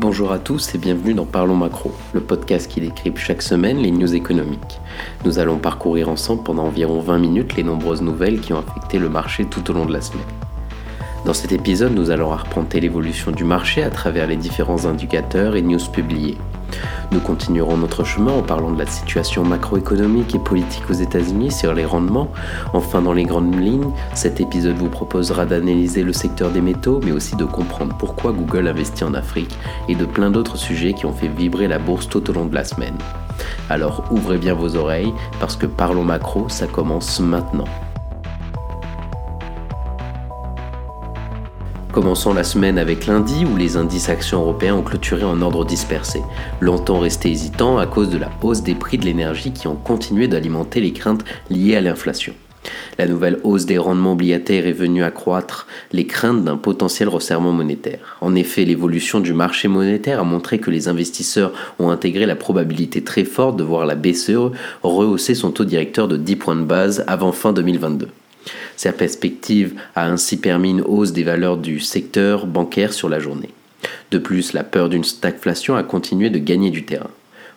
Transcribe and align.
Bonjour 0.00 0.32
à 0.32 0.40
tous 0.40 0.74
et 0.74 0.78
bienvenue 0.78 1.14
dans 1.14 1.24
Parlons 1.24 1.54
Macro, 1.54 1.92
le 2.14 2.20
podcast 2.20 2.68
qui 2.68 2.80
décrypte 2.80 3.18
chaque 3.18 3.42
semaine 3.42 3.78
les 3.78 3.92
news 3.92 4.12
économiques. 4.12 4.80
Nous 5.24 5.38
allons 5.38 5.56
parcourir 5.56 6.08
ensemble 6.08 6.42
pendant 6.42 6.64
environ 6.64 6.98
20 6.98 7.18
minutes 7.20 7.54
les 7.54 7.62
nombreuses 7.62 8.02
nouvelles 8.02 8.40
qui 8.40 8.52
ont 8.52 8.58
affecté 8.58 8.98
le 8.98 9.08
marché 9.08 9.44
tout 9.44 9.70
au 9.70 9.72
long 9.72 9.86
de 9.86 9.92
la 9.92 10.00
semaine. 10.00 10.26
Dans 11.24 11.32
cet 11.32 11.52
épisode, 11.52 11.94
nous 11.94 12.10
allons 12.10 12.32
arpenter 12.32 12.80
l'évolution 12.80 13.30
du 13.30 13.44
marché 13.44 13.82
à 13.82 13.88
travers 13.88 14.26
les 14.26 14.36
différents 14.36 14.84
indicateurs 14.84 15.56
et 15.56 15.62
news 15.62 15.78
publiés. 15.90 16.36
Nous 17.12 17.20
continuerons 17.20 17.78
notre 17.78 18.04
chemin 18.04 18.32
en 18.32 18.42
parlant 18.42 18.70
de 18.70 18.78
la 18.78 18.86
situation 18.86 19.42
macroéconomique 19.42 20.34
et 20.34 20.38
politique 20.38 20.90
aux 20.90 20.94
États-Unis 20.94 21.50
sur 21.50 21.72
les 21.72 21.86
rendements. 21.86 22.30
Enfin, 22.74 23.00
dans 23.00 23.14
les 23.14 23.24
grandes 23.24 23.58
lignes, 23.58 23.90
cet 24.12 24.42
épisode 24.42 24.76
vous 24.76 24.90
proposera 24.90 25.46
d'analyser 25.46 26.02
le 26.02 26.12
secteur 26.12 26.50
des 26.50 26.60
métaux, 26.60 27.00
mais 27.02 27.12
aussi 27.12 27.36
de 27.36 27.44
comprendre 27.44 27.96
pourquoi 27.98 28.32
Google 28.32 28.68
investit 28.68 29.04
en 29.04 29.14
Afrique 29.14 29.56
et 29.88 29.94
de 29.94 30.04
plein 30.04 30.30
d'autres 30.30 30.58
sujets 30.58 30.92
qui 30.92 31.06
ont 31.06 31.14
fait 31.14 31.28
vibrer 31.28 31.68
la 31.68 31.78
bourse 31.78 32.06
tout 32.06 32.28
au 32.28 32.34
long 32.34 32.44
de 32.44 32.54
la 32.54 32.64
semaine. 32.64 32.98
Alors 33.70 34.04
ouvrez 34.10 34.36
bien 34.36 34.52
vos 34.52 34.76
oreilles, 34.76 35.14
parce 35.40 35.56
que 35.56 35.66
Parlons 35.66 36.04
Macro, 36.04 36.50
ça 36.50 36.66
commence 36.66 37.18
maintenant. 37.18 37.64
Commençons 41.94 42.34
la 42.34 42.42
semaine 42.42 42.78
avec 42.78 43.06
lundi 43.06 43.44
où 43.44 43.56
les 43.56 43.76
indices 43.76 44.08
actions 44.08 44.40
européens 44.40 44.74
ont 44.74 44.82
clôturé 44.82 45.22
en 45.22 45.40
ordre 45.40 45.64
dispersé, 45.64 46.22
longtemps 46.60 46.98
restés 46.98 47.30
hésitants 47.30 47.78
à 47.78 47.86
cause 47.86 48.10
de 48.10 48.18
la 48.18 48.32
hausse 48.42 48.64
des 48.64 48.74
prix 48.74 48.98
de 48.98 49.04
l'énergie 49.04 49.52
qui 49.52 49.68
ont 49.68 49.76
continué 49.76 50.26
d'alimenter 50.26 50.80
les 50.80 50.92
craintes 50.92 51.24
liées 51.50 51.76
à 51.76 51.80
l'inflation. 51.80 52.34
La 52.98 53.06
nouvelle 53.06 53.38
hausse 53.44 53.64
des 53.64 53.78
rendements 53.78 54.14
obligataires 54.14 54.66
est 54.66 54.72
venue 54.72 55.04
accroître 55.04 55.68
les 55.92 56.04
craintes 56.04 56.42
d'un 56.42 56.56
potentiel 56.56 57.08
resserrement 57.08 57.52
monétaire. 57.52 58.16
En 58.20 58.34
effet, 58.34 58.64
l'évolution 58.64 59.20
du 59.20 59.32
marché 59.32 59.68
monétaire 59.68 60.18
a 60.18 60.24
montré 60.24 60.58
que 60.58 60.72
les 60.72 60.88
investisseurs 60.88 61.52
ont 61.78 61.90
intégré 61.90 62.26
la 62.26 62.34
probabilité 62.34 63.04
très 63.04 63.24
forte 63.24 63.56
de 63.56 63.62
voir 63.62 63.86
la 63.86 63.94
BCE 63.94 64.50
rehausser 64.82 65.36
son 65.36 65.52
taux 65.52 65.64
directeur 65.64 66.08
de 66.08 66.16
10 66.16 66.34
points 66.34 66.56
de 66.56 66.64
base 66.64 67.04
avant 67.06 67.30
fin 67.30 67.52
2022. 67.52 68.08
Cette 68.76 68.96
perspective 68.96 69.74
a 69.94 70.06
ainsi 70.06 70.36
permis 70.36 70.70
une 70.70 70.82
hausse 70.82 71.12
des 71.12 71.22
valeurs 71.22 71.56
du 71.56 71.80
secteur 71.80 72.46
bancaire 72.46 72.92
sur 72.92 73.08
la 73.08 73.20
journée. 73.20 73.50
De 74.10 74.18
plus, 74.18 74.52
la 74.52 74.64
peur 74.64 74.88
d'une 74.88 75.04
stagflation 75.04 75.76
a 75.76 75.82
continué 75.82 76.30
de 76.30 76.38
gagner 76.38 76.70
du 76.70 76.84
terrain. 76.84 77.10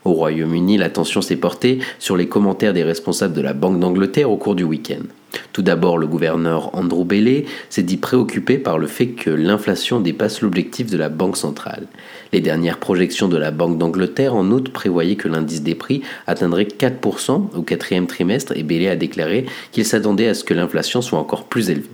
Au 0.07 0.13
Royaume-Uni, 0.13 0.77
l'attention 0.77 1.21
s'est 1.21 1.35
portée 1.35 1.79
sur 1.99 2.15
les 2.15 2.29
commentaires 2.29 2.71
des 2.71 2.85
responsables 2.85 3.33
de 3.33 3.41
la 3.41 3.51
Banque 3.51 3.81
d'Angleterre 3.81 4.31
au 4.31 4.37
cours 4.37 4.55
du 4.55 4.63
week-end. 4.63 5.03
Tout 5.51 5.61
d'abord, 5.61 5.97
le 5.97 6.07
gouverneur 6.07 6.73
Andrew 6.73 7.03
Bailey 7.03 7.43
s'est 7.69 7.83
dit 7.83 7.97
préoccupé 7.97 8.57
par 8.57 8.77
le 8.77 8.87
fait 8.87 9.07
que 9.07 9.29
l'inflation 9.29 9.99
dépasse 9.99 10.39
l'objectif 10.39 10.89
de 10.89 10.97
la 10.97 11.09
Banque 11.09 11.35
centrale. 11.35 11.87
Les 12.31 12.39
dernières 12.39 12.77
projections 12.77 13.27
de 13.27 13.35
la 13.35 13.51
Banque 13.51 13.77
d'Angleterre 13.77 14.33
en 14.33 14.49
août 14.49 14.69
prévoyaient 14.69 15.17
que 15.17 15.27
l'indice 15.27 15.61
des 15.61 15.75
prix 15.75 16.03
atteindrait 16.25 16.69
4% 16.69 17.53
au 17.53 17.61
quatrième 17.63 18.07
trimestre 18.07 18.53
et 18.55 18.63
Bailey 18.63 18.87
a 18.87 18.95
déclaré 18.95 19.45
qu'il 19.73 19.83
s'attendait 19.83 20.29
à 20.29 20.35
ce 20.35 20.45
que 20.45 20.53
l'inflation 20.53 21.01
soit 21.01 21.19
encore 21.19 21.43
plus 21.43 21.69
élevée. 21.69 21.89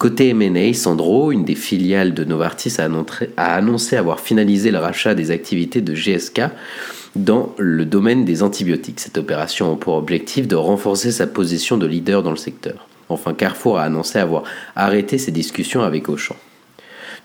Côté 0.00 0.30
M&A, 0.30 0.72
Sandro, 0.72 1.30
une 1.30 1.44
des 1.44 1.54
filiales 1.54 2.14
de 2.14 2.24
Novartis, 2.24 2.74
a 2.80 3.54
annoncé 3.54 3.98
avoir 3.98 4.18
finalisé 4.18 4.70
le 4.70 4.78
rachat 4.78 5.14
des 5.14 5.30
activités 5.30 5.82
de 5.82 5.94
GSK 5.94 6.40
dans 7.16 7.54
le 7.58 7.84
domaine 7.84 8.24
des 8.24 8.42
antibiotiques. 8.42 8.98
Cette 8.98 9.18
opération 9.18 9.74
a 9.74 9.76
pour 9.76 9.96
objectif 9.96 10.48
de 10.48 10.56
renforcer 10.56 11.12
sa 11.12 11.26
position 11.26 11.76
de 11.76 11.86
leader 11.86 12.22
dans 12.22 12.30
le 12.30 12.38
secteur. 12.38 12.88
Enfin, 13.10 13.34
Carrefour 13.34 13.78
a 13.78 13.82
annoncé 13.82 14.18
avoir 14.18 14.44
arrêté 14.74 15.18
ses 15.18 15.32
discussions 15.32 15.82
avec 15.82 16.08
Auchan. 16.08 16.36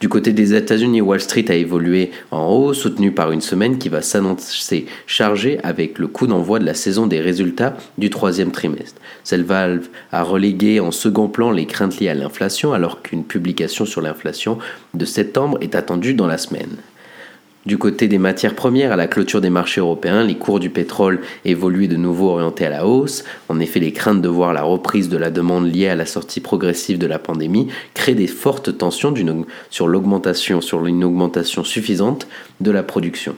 Du 0.01 0.09
côté 0.09 0.33
des 0.33 0.53
États-Unis, 0.53 1.01
Wall 1.01 1.21
Street 1.21 1.45
a 1.49 1.55
évolué 1.55 2.11
en 2.31 2.47
haut, 2.47 2.73
soutenu 2.73 3.11
par 3.11 3.31
une 3.31 3.41
semaine 3.41 3.77
qui 3.77 3.89
va 3.89 4.01
s'annoncer 4.01 4.85
chargée 5.07 5.59
avec 5.63 5.99
le 5.99 6.07
coup 6.07 6.27
d'envoi 6.27 6.59
de 6.59 6.65
la 6.65 6.73
saison 6.73 7.07
des 7.07 7.21
résultats 7.21 7.77
du 7.97 8.09
troisième 8.09 8.51
trimestre. 8.51 8.99
Valve 9.31 9.87
a 10.11 10.23
relégué 10.23 10.79
en 10.79 10.91
second 10.91 11.27
plan 11.27 11.51
les 11.51 11.65
craintes 11.65 11.99
liées 11.99 12.09
à 12.09 12.13
l'inflation 12.13 12.73
alors 12.73 13.01
qu'une 13.01 13.23
publication 13.23 13.85
sur 13.85 14.01
l'inflation 14.01 14.57
de 14.93 15.05
septembre 15.05 15.57
est 15.61 15.75
attendue 15.75 16.13
dans 16.13 16.27
la 16.27 16.37
semaine. 16.37 16.77
Du 17.65 17.79
côté 17.79 18.07
des 18.07 18.19
matières 18.19 18.53
premières, 18.53 18.91
à 18.91 18.95
la 18.95 19.07
clôture 19.07 19.41
des 19.41 19.49
marchés 19.49 19.81
européens, 19.81 20.23
les 20.23 20.37
cours 20.37 20.59
du 20.59 20.69
pétrole 20.69 21.21
évoluent 21.45 21.87
de 21.87 21.95
nouveau 21.95 22.29
orientés 22.29 22.67
à 22.67 22.69
la 22.69 22.85
hausse. 22.85 23.23
En 23.49 23.59
effet, 23.59 23.79
les 23.79 23.91
craintes 23.91 24.21
de 24.21 24.29
voir 24.29 24.53
la 24.53 24.61
reprise 24.61 25.09
de 25.09 25.17
la 25.17 25.31
demande 25.31 25.73
liée 25.73 25.87
à 25.87 25.95
la 25.95 26.05
sortie 26.05 26.41
progressive 26.41 26.99
de 26.99 27.07
la 27.07 27.17
pandémie 27.17 27.69
créent 27.95 28.13
des 28.13 28.27
fortes 28.27 28.77
tensions 28.77 29.15
sur 29.71 29.87
l'augmentation, 29.87 30.61
sur 30.61 30.85
une 30.85 31.03
augmentation 31.03 31.63
suffisante 31.63 32.27
de 32.61 32.69
la 32.69 32.83
production. 32.83 33.35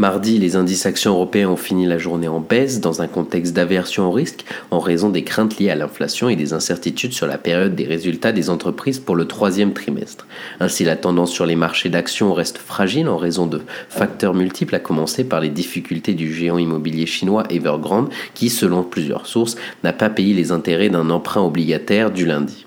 Mardi, 0.00 0.38
les 0.38 0.56
indices 0.56 0.86
actions 0.86 1.12
européens 1.12 1.50
ont 1.50 1.58
fini 1.58 1.84
la 1.84 1.98
journée 1.98 2.26
en 2.26 2.40
baisse 2.40 2.80
dans 2.80 3.02
un 3.02 3.06
contexte 3.06 3.52
d'aversion 3.52 4.08
au 4.08 4.12
risque 4.12 4.46
en 4.70 4.78
raison 4.78 5.10
des 5.10 5.24
craintes 5.24 5.58
liées 5.58 5.68
à 5.68 5.74
l'inflation 5.74 6.30
et 6.30 6.36
des 6.36 6.54
incertitudes 6.54 7.12
sur 7.12 7.26
la 7.26 7.36
période 7.36 7.74
des 7.74 7.84
résultats 7.84 8.32
des 8.32 8.48
entreprises 8.48 8.98
pour 8.98 9.14
le 9.14 9.26
troisième 9.26 9.74
trimestre. 9.74 10.26
Ainsi, 10.58 10.84
la 10.84 10.96
tendance 10.96 11.32
sur 11.32 11.44
les 11.44 11.54
marchés 11.54 11.90
d'actions 11.90 12.32
reste 12.32 12.56
fragile 12.56 13.10
en 13.10 13.18
raison 13.18 13.46
de 13.46 13.60
facteurs 13.90 14.32
multiples, 14.32 14.74
à 14.74 14.80
commencer 14.80 15.22
par 15.22 15.42
les 15.42 15.50
difficultés 15.50 16.14
du 16.14 16.32
géant 16.32 16.56
immobilier 16.56 17.04
chinois 17.04 17.44
Evergrande 17.50 18.08
qui, 18.32 18.48
selon 18.48 18.84
plusieurs 18.84 19.26
sources, 19.26 19.56
n'a 19.84 19.92
pas 19.92 20.08
payé 20.08 20.32
les 20.32 20.50
intérêts 20.50 20.88
d'un 20.88 21.10
emprunt 21.10 21.42
obligataire 21.42 22.10
du 22.10 22.24
lundi. 22.24 22.64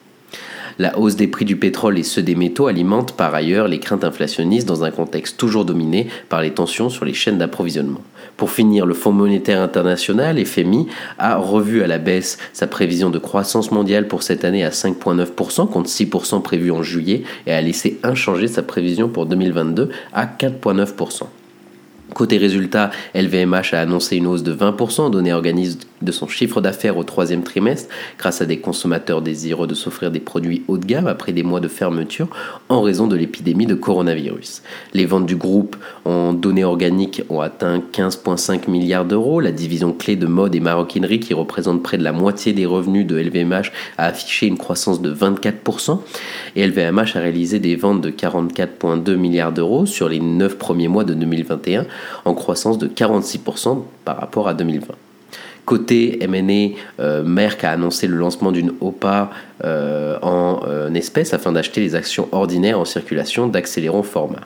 La 0.80 0.98
hausse 0.98 1.16
des 1.16 1.28
prix 1.28 1.46
du 1.46 1.56
pétrole 1.56 2.00
et 2.00 2.04
ceux 2.04 2.22
des 2.22 2.36
métaux 2.36 2.68
alimentent 2.68 3.16
par 3.16 3.34
ailleurs 3.36 3.68
les 3.68 3.80
craintes 3.80 4.04
inflationnistes 4.04 4.68
dans 4.68 4.84
un 4.84 4.92
contexte 4.92 5.38
toujours 5.38 5.66
dominé 5.66 6.08
par 6.30 6.42
les 6.42 6.52
tensions 6.52 6.90
sur 6.90 7.06
les 7.06 7.14
chaînes 7.14 7.38
d'approvisionnement. 7.38 8.02
Pour 8.38 8.52
finir, 8.52 8.86
le 8.86 8.94
Fonds 8.94 9.12
monétaire 9.12 9.62
international, 9.62 10.44
FMI, 10.44 10.88
a 11.20 11.36
revu 11.36 11.84
à 11.84 11.88
la 11.88 12.00
baisse 12.00 12.40
sa 12.54 12.68
prévision 12.68 13.10
de 13.10 13.20
croissance 13.20 13.72
mondiale 13.72 14.08
pour 14.08 14.24
cette 14.24 14.46
année 14.46 14.64
à 14.64 14.70
5,9% 14.70 15.70
contre 15.70 15.90
6% 15.90 16.42
prévu 16.42 16.72
en 16.72 16.82
juillet 16.82 17.24
et 17.46 17.54
a 17.54 17.62
laissé 17.62 18.00
inchangée 18.04 18.48
sa 18.48 18.64
prévision 18.64 19.10
pour 19.10 19.26
2022 19.26 19.90
à 20.14 20.26
4,9%. 20.26 21.28
Côté 22.14 22.38
résultat, 22.38 22.92
LVMH 23.16 23.74
a 23.74 23.82
annoncé 23.82 24.18
une 24.18 24.28
hausse 24.28 24.44
de 24.44 24.54
20% 24.54 25.10
données 25.10 25.34
organisme 25.34 25.80
de 26.02 26.12
son 26.12 26.28
chiffre 26.28 26.62
d'affaires 26.62 26.98
au 26.98 27.04
troisième 27.04 27.44
trimestre 27.44 27.90
grâce 28.20 28.42
à 28.42 28.46
des 28.46 28.58
consommateurs 28.58 29.22
désireux 29.22 29.68
de 29.68 29.74
s'offrir 29.74 30.12
des 30.12 30.20
produits 30.20 30.64
haut 30.68 30.78
de 30.78 30.86
gamme 30.86 31.08
après 31.08 31.32
des 31.32 31.44
mois 31.44 31.60
de 31.60 31.68
fermeture 31.68 32.28
en 32.70 32.82
raison 32.82 33.08
de 33.08 33.16
l'épidémie 33.16 33.66
de 33.66 33.74
coronavirus. 33.74 34.62
Les 34.94 35.06
ventes 35.06 35.26
du 35.26 35.36
groupe 35.36 35.76
en 36.06 36.34
données 36.34 36.66
organiques 36.66 37.24
ont 37.30 37.42
atteint 37.42 37.82
15,5 37.94 38.70
milliards 38.70 39.06
d'euros. 39.06 39.40
La 39.40 39.52
division 39.52 39.94
clé 39.94 40.16
de 40.16 40.28
mode 40.28 40.56
et 40.56 40.60
maroquinerie 40.60 41.20
qui 41.20 41.34
représente 41.34 41.82
près 41.82 41.98
de 41.98 42.04
la 42.04 42.12
moitié 42.12 42.54
des 42.54 42.66
revenus 42.66 43.08
de 43.08 43.16
LVMH 43.16 43.72
a 43.98 44.06
affiché 44.06 44.48
une 44.48 44.58
croissance 44.58 45.02
de 45.02 45.14
24% 45.14 46.00
et 46.56 46.68
LVMH 46.68 47.16
a 47.16 47.20
réalisé 47.20 47.60
des 47.60 47.76
ventes 47.76 48.02
de 48.02 48.12
44,2 48.12 49.16
milliards 49.16 49.52
d'euros 49.52 49.86
sur 49.86 50.10
les 50.10 50.20
9 50.20 50.58
premiers 50.58 50.88
mois 50.88 51.04
de 51.06 51.14
2021 51.14 51.86
en 52.26 52.34
croissance 52.34 52.78
de 52.78 52.88
46% 52.88 53.84
par 54.06 54.18
rapport 54.18 54.48
à 54.48 54.54
2020. 54.54 54.96
Côté 55.66 56.22
M&A, 56.22 57.02
euh, 57.02 57.24
Merck 57.24 57.64
a 57.64 57.72
annoncé 57.72 58.08
le 58.08 58.18
lancement 58.18 58.52
d'une 58.52 58.74
OPA 58.82 59.32
euh, 59.64 60.18
en 60.22 60.62
euh, 60.68 60.94
espèces 60.94 61.34
afin 61.34 61.54
d'acheter 61.54 61.80
les 61.80 61.96
actions 61.96 62.28
ordinaires 62.34 62.80
en 62.80 62.86
circulation 62.86 63.48
d'Accélérons 63.48 64.04
Format. 64.04 64.42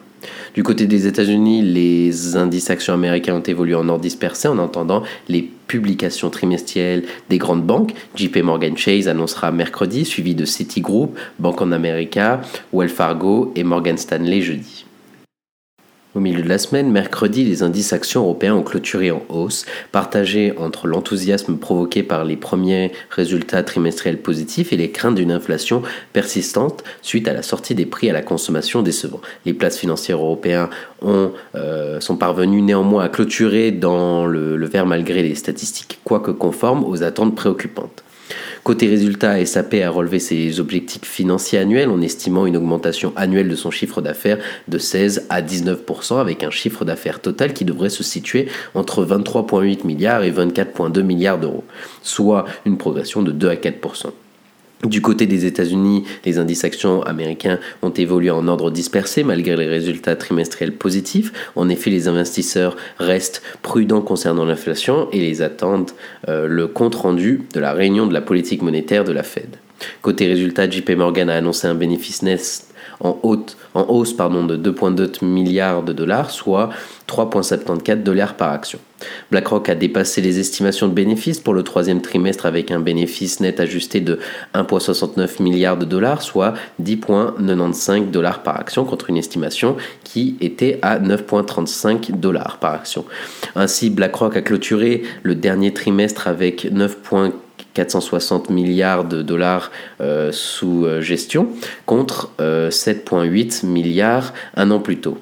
Du 0.53 0.61
côté 0.63 0.85
des 0.85 1.07
États-Unis, 1.07 1.61
les 1.61 2.35
indices 2.35 2.69
actions 2.69 2.93
américains 2.93 3.35
ont 3.35 3.41
évolué 3.41 3.73
en 3.73 3.89
ordre 3.89 4.01
dispersé 4.01 4.47
en 4.47 4.57
entendant 4.57 5.03
les 5.27 5.49
publications 5.67 6.29
trimestrielles 6.29 7.03
des 7.29 7.37
grandes 7.37 7.63
banques. 7.63 7.93
JP 8.15 8.37
Morgan 8.37 8.77
Chase 8.77 9.07
annoncera 9.07 9.51
mercredi, 9.51 10.05
suivi 10.05 10.35
de 10.35 10.45
Citigroup, 10.45 11.15
Bank 11.39 11.61
of 11.61 11.71
America, 11.71 12.41
Wells 12.73 12.89
Fargo 12.89 13.51
et 13.55 13.63
Morgan 13.63 13.97
Stanley 13.97 14.41
jeudi. 14.41 14.86
Au 16.17 16.19
milieu 16.19 16.41
de 16.41 16.49
la 16.49 16.57
semaine, 16.57 16.91
mercredi, 16.91 17.43
les 17.43 17.61
indices 17.61 17.93
actions 17.93 18.23
européens 18.23 18.55
ont 18.55 18.63
clôturé 18.63 19.11
en 19.11 19.21
hausse, 19.29 19.67
partagés 19.91 20.51
entre 20.57 20.87
l'enthousiasme 20.87 21.57
provoqué 21.57 22.01
par 22.01 22.25
les 22.25 22.35
premiers 22.35 22.91
résultats 23.11 23.61
trimestriels 23.61 24.17
positifs 24.17 24.73
et 24.73 24.77
les 24.77 24.89
craintes 24.89 25.13
d'une 25.13 25.31
inflation 25.31 25.83
persistante 26.13 26.83
suite 27.03 27.27
à 27.27 27.33
la 27.33 27.43
sortie 27.43 27.75
des 27.75 27.85
prix 27.85 28.09
à 28.09 28.13
la 28.13 28.23
consommation 28.23 28.81
décevants. 28.81 29.21
Les 29.45 29.53
places 29.53 29.77
financières 29.77 30.17
européennes 30.17 30.69
ont, 31.03 31.33
euh, 31.53 31.99
sont 31.99 32.17
parvenues 32.17 32.63
néanmoins 32.63 33.03
à 33.03 33.09
clôturer 33.09 33.69
dans 33.69 34.25
le, 34.25 34.57
le 34.57 34.65
vert 34.65 34.87
malgré 34.87 35.21
les 35.21 35.35
statistiques, 35.35 35.99
quoique 36.03 36.31
conformes 36.31 36.83
aux 36.83 37.03
attentes 37.03 37.35
préoccupantes. 37.35 38.03
Côté 38.67 38.89
résultat, 38.89 39.45
SAP 39.45 39.75
a 39.75 39.89
relevé 39.89 40.19
ses 40.19 40.59
objectifs 40.59 41.05
financiers 41.05 41.57
annuels 41.57 41.87
en 41.87 42.01
estimant 42.01 42.45
une 42.45 42.57
augmentation 42.57 43.13
annuelle 43.15 43.47
de 43.47 43.55
son 43.55 43.71
chiffre 43.71 44.01
d'affaires 44.01 44.39
de 44.67 44.77
16 44.77 45.27
à 45.29 45.41
19% 45.41 46.19
avec 46.19 46.43
un 46.43 46.49
chiffre 46.49 46.83
d'affaires 46.83 47.21
total 47.21 47.53
qui 47.53 47.63
devrait 47.63 47.87
se 47.87 48.03
situer 48.03 48.49
entre 48.75 49.05
23,8 49.05 49.87
milliards 49.87 50.25
et 50.25 50.31
24,2 50.31 51.01
milliards 51.01 51.39
d'euros, 51.39 51.63
soit 52.03 52.43
une 52.65 52.77
progression 52.77 53.21
de 53.21 53.31
2 53.31 53.47
à 53.47 53.55
4%. 53.55 54.07
Du 54.83 55.01
côté 55.01 55.25
des 55.25 55.45
États-Unis, 55.45 56.03
les 56.23 56.37
indices 56.37 56.63
actions 56.63 57.01
américains 57.01 57.59
ont 57.81 57.89
évolué 57.89 58.29
en 58.29 58.47
ordre 58.47 58.69
dispersé 58.69 59.23
malgré 59.23 59.55
les 59.55 59.65
résultats 59.65 60.15
trimestriels 60.15 60.73
positifs. 60.73 61.33
En 61.55 61.67
effet, 61.67 61.89
les 61.89 62.07
investisseurs 62.07 62.77
restent 62.99 63.41
prudents 63.63 64.01
concernant 64.01 64.45
l'inflation 64.45 65.07
et 65.11 65.19
les 65.19 65.41
attendent 65.41 65.91
euh, 66.29 66.47
le 66.47 66.67
compte-rendu 66.67 67.47
de 67.53 67.59
la 67.59 67.73
réunion 67.73 68.05
de 68.05 68.13
la 68.13 68.21
politique 68.21 68.61
monétaire 68.61 69.03
de 69.03 69.11
la 69.11 69.23
Fed. 69.23 69.57
Côté 70.01 70.27
résultats, 70.27 70.69
JP 70.69 70.91
Morgan 70.91 71.29
a 71.29 71.35
annoncé 71.35 71.67
un 71.67 71.75
bénéfice 71.75 72.21
net 72.21 72.67
en, 72.99 73.19
hausse 73.21 74.15
de 74.15 74.71
2,2 74.71 75.25
milliards 75.25 75.83
de 75.83 75.93
dollars, 75.93 76.31
soit 76.31 76.69
3,74 77.07 78.03
dollars 78.03 78.35
par 78.35 78.51
action. 78.51 78.79
BlackRock 79.31 79.69
a 79.69 79.75
dépassé 79.75 80.21
les 80.21 80.39
estimations 80.39 80.87
de 80.87 80.93
bénéfices 80.93 81.39
pour 81.39 81.53
le 81.53 81.63
troisième 81.63 82.01
trimestre 82.01 82.45
avec 82.45 82.71
un 82.71 82.79
bénéfice 82.79 83.39
net 83.39 83.59
ajusté 83.59 83.99
de 83.99 84.19
1,69 84.53 85.41
milliards 85.41 85.77
de 85.77 85.85
dollars, 85.85 86.21
soit 86.21 86.53
10,95 86.81 88.11
dollars 88.11 88.43
par 88.43 88.59
action, 88.59 88.85
contre 88.85 89.09
une 89.09 89.17
estimation 89.17 89.77
qui 90.03 90.37
était 90.41 90.79
à 90.81 90.99
9,35 90.99 92.19
dollars 92.19 92.57
par 92.59 92.73
action. 92.73 93.05
Ainsi, 93.55 93.89
BlackRock 93.89 94.35
a 94.37 94.41
clôturé 94.41 95.03
le 95.23 95.35
dernier 95.35 95.73
trimestre 95.73 96.27
avec 96.27 96.71
9, 96.71 96.97
460 97.77 98.49
milliards 98.49 99.05
de 99.05 99.21
dollars 99.21 99.71
euh, 100.01 100.31
sous 100.31 100.85
euh, 100.85 100.99
gestion 100.99 101.49
contre 101.85 102.31
7,8 102.39 103.65
euh, 103.65 103.67
milliards 103.67 104.33
un 104.55 104.71
an 104.71 104.79
plus 104.79 104.97
tôt. 104.97 105.19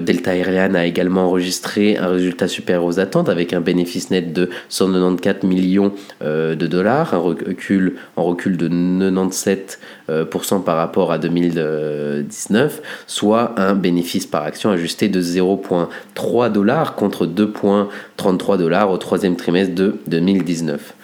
Delta 0.00 0.34
Airlines 0.34 0.76
a 0.76 0.84
également 0.84 1.26
enregistré 1.26 1.96
un 1.96 2.08
résultat 2.08 2.48
supérieur 2.48 2.84
aux 2.84 3.00
attentes 3.00 3.28
avec 3.28 3.52
un 3.52 3.60
bénéfice 3.60 4.10
net 4.10 4.32
de 4.32 4.50
194 4.68 5.44
millions 5.44 5.92
de 6.20 6.54
dollars, 6.66 7.14
un 7.14 7.18
recul, 7.18 7.96
recul 8.16 8.56
de 8.56 8.68
97% 8.68 10.62
par 10.64 10.76
rapport 10.76 11.12
à 11.12 11.18
2019, 11.18 12.82
soit 13.06 13.54
un 13.58 13.74
bénéfice 13.74 14.26
par 14.26 14.44
action 14.44 14.70
ajusté 14.70 15.08
de 15.08 15.20
0,3 15.20 16.52
dollars 16.52 16.94
contre 16.94 17.26
2,33 17.26 18.58
dollars 18.58 18.90
au 18.90 18.96
troisième 18.98 19.36
trimestre 19.36 19.74
de 19.74 19.96
2019. 20.06 20.94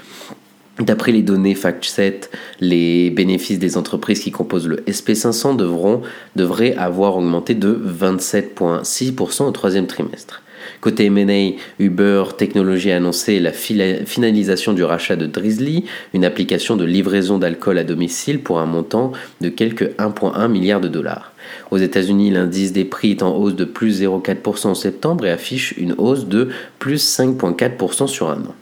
D'après 0.80 1.12
les 1.12 1.22
données 1.22 1.54
FactSet, 1.54 2.30
les 2.60 3.10
bénéfices 3.10 3.60
des 3.60 3.76
entreprises 3.76 4.18
qui 4.18 4.32
composent 4.32 4.66
le 4.66 4.78
SP500 4.78 5.56
devront, 5.56 6.02
devraient 6.34 6.74
avoir 6.74 7.16
augmenté 7.16 7.54
de 7.54 7.80
27,6% 8.00 9.44
au 9.44 9.50
troisième 9.52 9.86
trimestre. 9.86 10.42
Côté 10.80 11.06
M&A, 11.06 11.56
Uber 11.78 12.24
Technologies 12.36 12.90
a 12.90 12.96
annoncé 12.96 13.38
la 13.38 13.52
finalisation 13.52 14.72
du 14.72 14.82
rachat 14.82 15.14
de 15.14 15.26
Drizzly, 15.26 15.84
une 16.12 16.24
application 16.24 16.76
de 16.76 16.84
livraison 16.84 17.38
d'alcool 17.38 17.78
à 17.78 17.84
domicile 17.84 18.40
pour 18.40 18.58
un 18.58 18.66
montant 18.66 19.12
de 19.40 19.50
quelques 19.50 19.96
1,1 19.98 20.48
milliard 20.48 20.80
de 20.80 20.88
dollars. 20.88 21.32
Aux 21.70 21.78
États-Unis, 21.78 22.30
l'indice 22.30 22.72
des 22.72 22.84
prix 22.84 23.12
est 23.12 23.22
en 23.22 23.36
hausse 23.36 23.54
de 23.54 23.64
plus 23.64 24.02
0,4% 24.02 24.68
en 24.68 24.74
septembre 24.74 25.26
et 25.26 25.30
affiche 25.30 25.74
une 25.76 25.94
hausse 25.98 26.26
de 26.26 26.48
plus 26.80 27.16
5,4% 27.18 28.08
sur 28.08 28.30
un 28.30 28.40
an. 28.40 28.54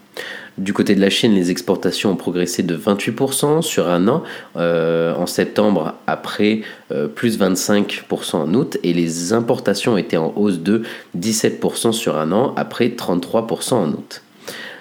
Du 0.58 0.74
côté 0.74 0.94
de 0.94 1.00
la 1.00 1.08
Chine, 1.08 1.34
les 1.34 1.50
exportations 1.50 2.10
ont 2.10 2.16
progressé 2.16 2.62
de 2.62 2.76
28% 2.76 3.62
sur 3.62 3.88
un 3.88 4.06
an 4.08 4.22
euh, 4.56 5.14
en 5.14 5.26
septembre 5.26 5.94
après 6.06 6.60
euh, 6.90 7.08
plus 7.08 7.38
25% 7.38 8.36
en 8.36 8.54
août 8.54 8.76
et 8.82 8.92
les 8.92 9.32
importations 9.32 9.96
étaient 9.96 10.18
en 10.18 10.32
hausse 10.36 10.58
de 10.58 10.82
17% 11.18 11.92
sur 11.92 12.18
un 12.18 12.32
an 12.32 12.52
après 12.56 12.88
33% 12.88 13.74
en 13.74 13.88
août. 13.92 14.22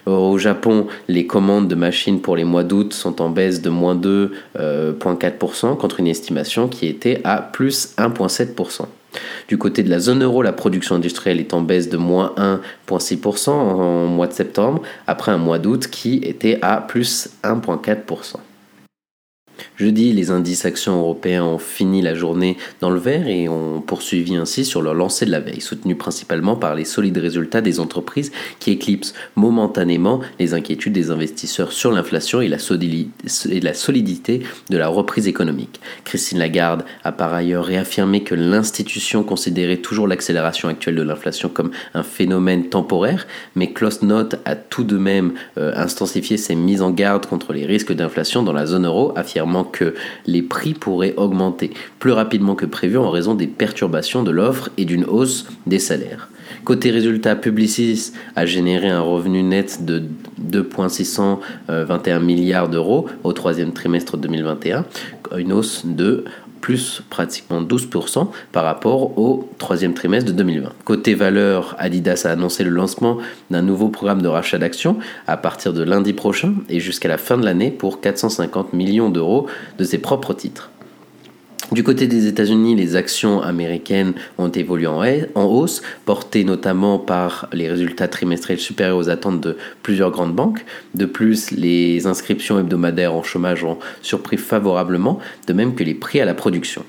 Au 0.08 0.38
Japon, 0.38 0.88
les 1.08 1.28
commandes 1.28 1.68
de 1.68 1.76
machines 1.76 2.22
pour 2.22 2.36
les 2.36 2.44
mois 2.44 2.64
d'août 2.64 2.92
sont 2.94 3.22
en 3.22 3.30
baisse 3.30 3.62
de 3.62 3.70
moins 3.70 3.96
2,4% 3.96 4.32
euh, 4.58 5.76
contre 5.76 6.00
une 6.00 6.08
estimation 6.08 6.68
qui 6.68 6.88
était 6.88 7.22
à 7.24 7.38
plus 7.38 7.94
1,7%. 7.98 8.86
Du 9.48 9.58
côté 9.58 9.84
de 9.84 9.90
la 9.90 10.00
zone 10.00 10.24
euro, 10.24 10.42
la 10.42 10.54
production 10.54 10.96
industrielle 10.96 11.40
est 11.40 11.54
en 11.54 11.62
baisse 11.62 11.90
de 11.90 11.98
moins 11.98 12.34
1,6% 12.38 13.50
en 13.50 14.06
mois 14.08 14.28
de 14.28 14.34
septembre, 14.34 14.82
après 15.08 15.32
un 15.32 15.38
mois 15.38 15.60
d'août 15.60 15.88
qui 15.88 16.22
était 16.24 16.60
à 16.62 16.78
plus 16.78 17.30
1,4%. 17.44 18.36
Jeudi, 19.78 20.14
les 20.14 20.32
indices 20.32 20.66
actions 20.66 21.00
européens 21.00 21.44
ont 21.44 21.58
fini 21.58 22.02
la 22.02 22.16
journée 22.16 22.58
dans 22.80 22.90
le 22.90 23.00
vert 23.00 23.28
et 23.28 23.50
ont 23.50 23.82
poursuivi 23.82 24.36
ainsi 24.36 24.66
sur 24.66 24.82
leur 24.82 24.94
lancée 24.94 25.26
de 25.26 25.32
la 25.32 25.40
veille, 25.40 25.62
soutenus 25.62 25.98
principalement 25.98 26.56
par 26.56 26.76
les 26.76 26.86
solides 26.86 27.18
résultats 27.18 27.62
des 27.62 27.80
entreprises 27.80 28.32
qui 28.60 28.72
éclipsent 28.72 29.14
momentanément 29.36 30.22
les 30.40 30.54
inquiétudes 30.54 30.94
des 30.94 31.12
investisseurs 31.12 31.72
sur 31.72 31.92
l'inflation 31.92 32.42
et 32.42 32.48
la 32.48 32.60
solidité 33.74 34.42
de 34.70 34.78
la 34.78 34.88
reprise 34.88 35.28
économique. 35.28 35.80
Christine 36.04 36.40
Lagarde 36.40 36.84
a 37.04 37.12
par 37.12 37.34
ailleurs 37.34 37.66
réaffirmé 37.66 38.24
que 38.24 38.36
l'institution 38.36 39.24
considérait 39.24 39.78
toujours 39.78 40.08
l'accélération 40.08 40.70
actuelle 40.70 40.96
de 40.96 41.02
l'inflation 41.02 41.50
comme 41.50 41.72
un 41.94 42.04
phénomène 42.04 42.70
temporaire, 42.70 43.28
mais 43.56 43.74
Note 44.02 44.36
a 44.46 44.56
tout 44.56 44.84
de 44.84 44.98
même 44.98 45.34
euh, 45.58 45.74
intensifié 45.76 46.38
ses 46.38 46.56
mises 46.56 46.82
en 46.82 46.92
garde 46.92 47.26
contre 47.26 47.54
les 47.54 47.66
risques 47.66 47.94
d'inflation 47.94 48.44
dans 48.44 48.54
la 48.54 48.66
zone 48.66 48.86
euro, 48.86 49.12
affirmant 49.16 49.51
que 49.64 49.94
les 50.26 50.42
prix 50.42 50.74
pourraient 50.74 51.14
augmenter 51.18 51.72
plus 52.00 52.12
rapidement 52.12 52.56
que 52.56 52.66
prévu 52.66 52.98
en 52.98 53.10
raison 53.10 53.36
des 53.36 53.48
perturbations 53.48 54.24
de 54.24 54.32
l'offre 54.32 54.70
et 54.78 54.86
d'une 54.86 55.06
hausse 55.06 55.48
des 55.66 55.80
salaires. 55.80 56.30
Côté 56.64 56.92
résultat, 56.92 57.36
Publicis 57.36 58.14
a 58.36 58.46
généré 58.46 58.90
un 58.90 59.02
revenu 59.02 59.42
net 59.42 59.84
de 59.84 60.04
2,621 60.40 62.20
milliards 62.20 62.70
d'euros 62.70 63.08
au 63.24 63.34
troisième 63.34 63.74
trimestre 63.74 64.18
2021, 64.18 64.86
une 65.38 65.54
hausse 65.54 65.86
de 65.86 66.26
plus 66.62 67.02
pratiquement 67.10 67.62
12% 67.62 68.28
par 68.52 68.64
rapport 68.64 69.18
au 69.18 69.50
troisième 69.58 69.94
trimestre 69.94 70.32
de 70.32 70.36
2020. 70.38 70.72
Côté 70.86 71.16
valeur, 71.16 71.76
Adidas 71.80 72.24
a 72.26 72.30
annoncé 72.30 72.64
le 72.64 72.70
lancement 72.70 73.18
d'un 73.50 73.62
nouveau 73.62 73.90
programme 73.90 74.22
de 74.22 74.28
rachat 74.28 74.60
d'actions 74.60 74.98
à 75.28 75.38
partir 75.38 75.74
de 75.74 75.84
lundi 75.84 76.14
prochain 76.14 76.54
et 76.70 76.80
jusqu'à 76.80 77.10
la 77.10 77.18
fin 77.18 77.38
de 77.38 77.46
l'année 77.46 77.72
pour 77.72 78.00
450 78.00 78.74
millions 78.74 79.10
d'euros 79.10 79.48
de 79.78 79.84
ses 79.84 79.98
propres 79.98 80.34
titres. 80.34 80.70
Du 81.72 81.84
côté 81.84 82.06
des 82.06 82.28
États-Unis, 82.28 82.76
les 82.76 82.98
actions 82.98 83.42
américaines 83.42 84.14
ont 84.38 84.50
évolué 84.50 84.88
en 84.88 85.46
hausse, 85.46 85.82
portées 86.04 86.44
notamment 86.44 87.00
par 87.00 87.48
les 87.54 87.70
résultats 87.70 88.10
trimestriels 88.10 88.60
supérieurs 88.60 88.98
aux 88.98 89.10
attentes 89.10 89.40
de 89.40 89.56
plusieurs 89.82 90.12
grandes 90.12 90.36
banques. 90.36 90.66
De 90.96 91.06
plus, 91.06 91.52
les 91.52 92.08
inscriptions 92.08 92.60
hebdomadaires 92.60 93.14
en 93.14 93.24
chômage 93.24 93.64
ont 93.64 93.78
surpris 94.02 94.36
favorablement, 94.36 95.20
de 95.48 95.54
même 95.54 95.74
que 95.74 95.86
les 95.86 95.94
prix 95.94 96.20
à 96.20 96.26
la 96.26 96.34
production. 96.34 96.84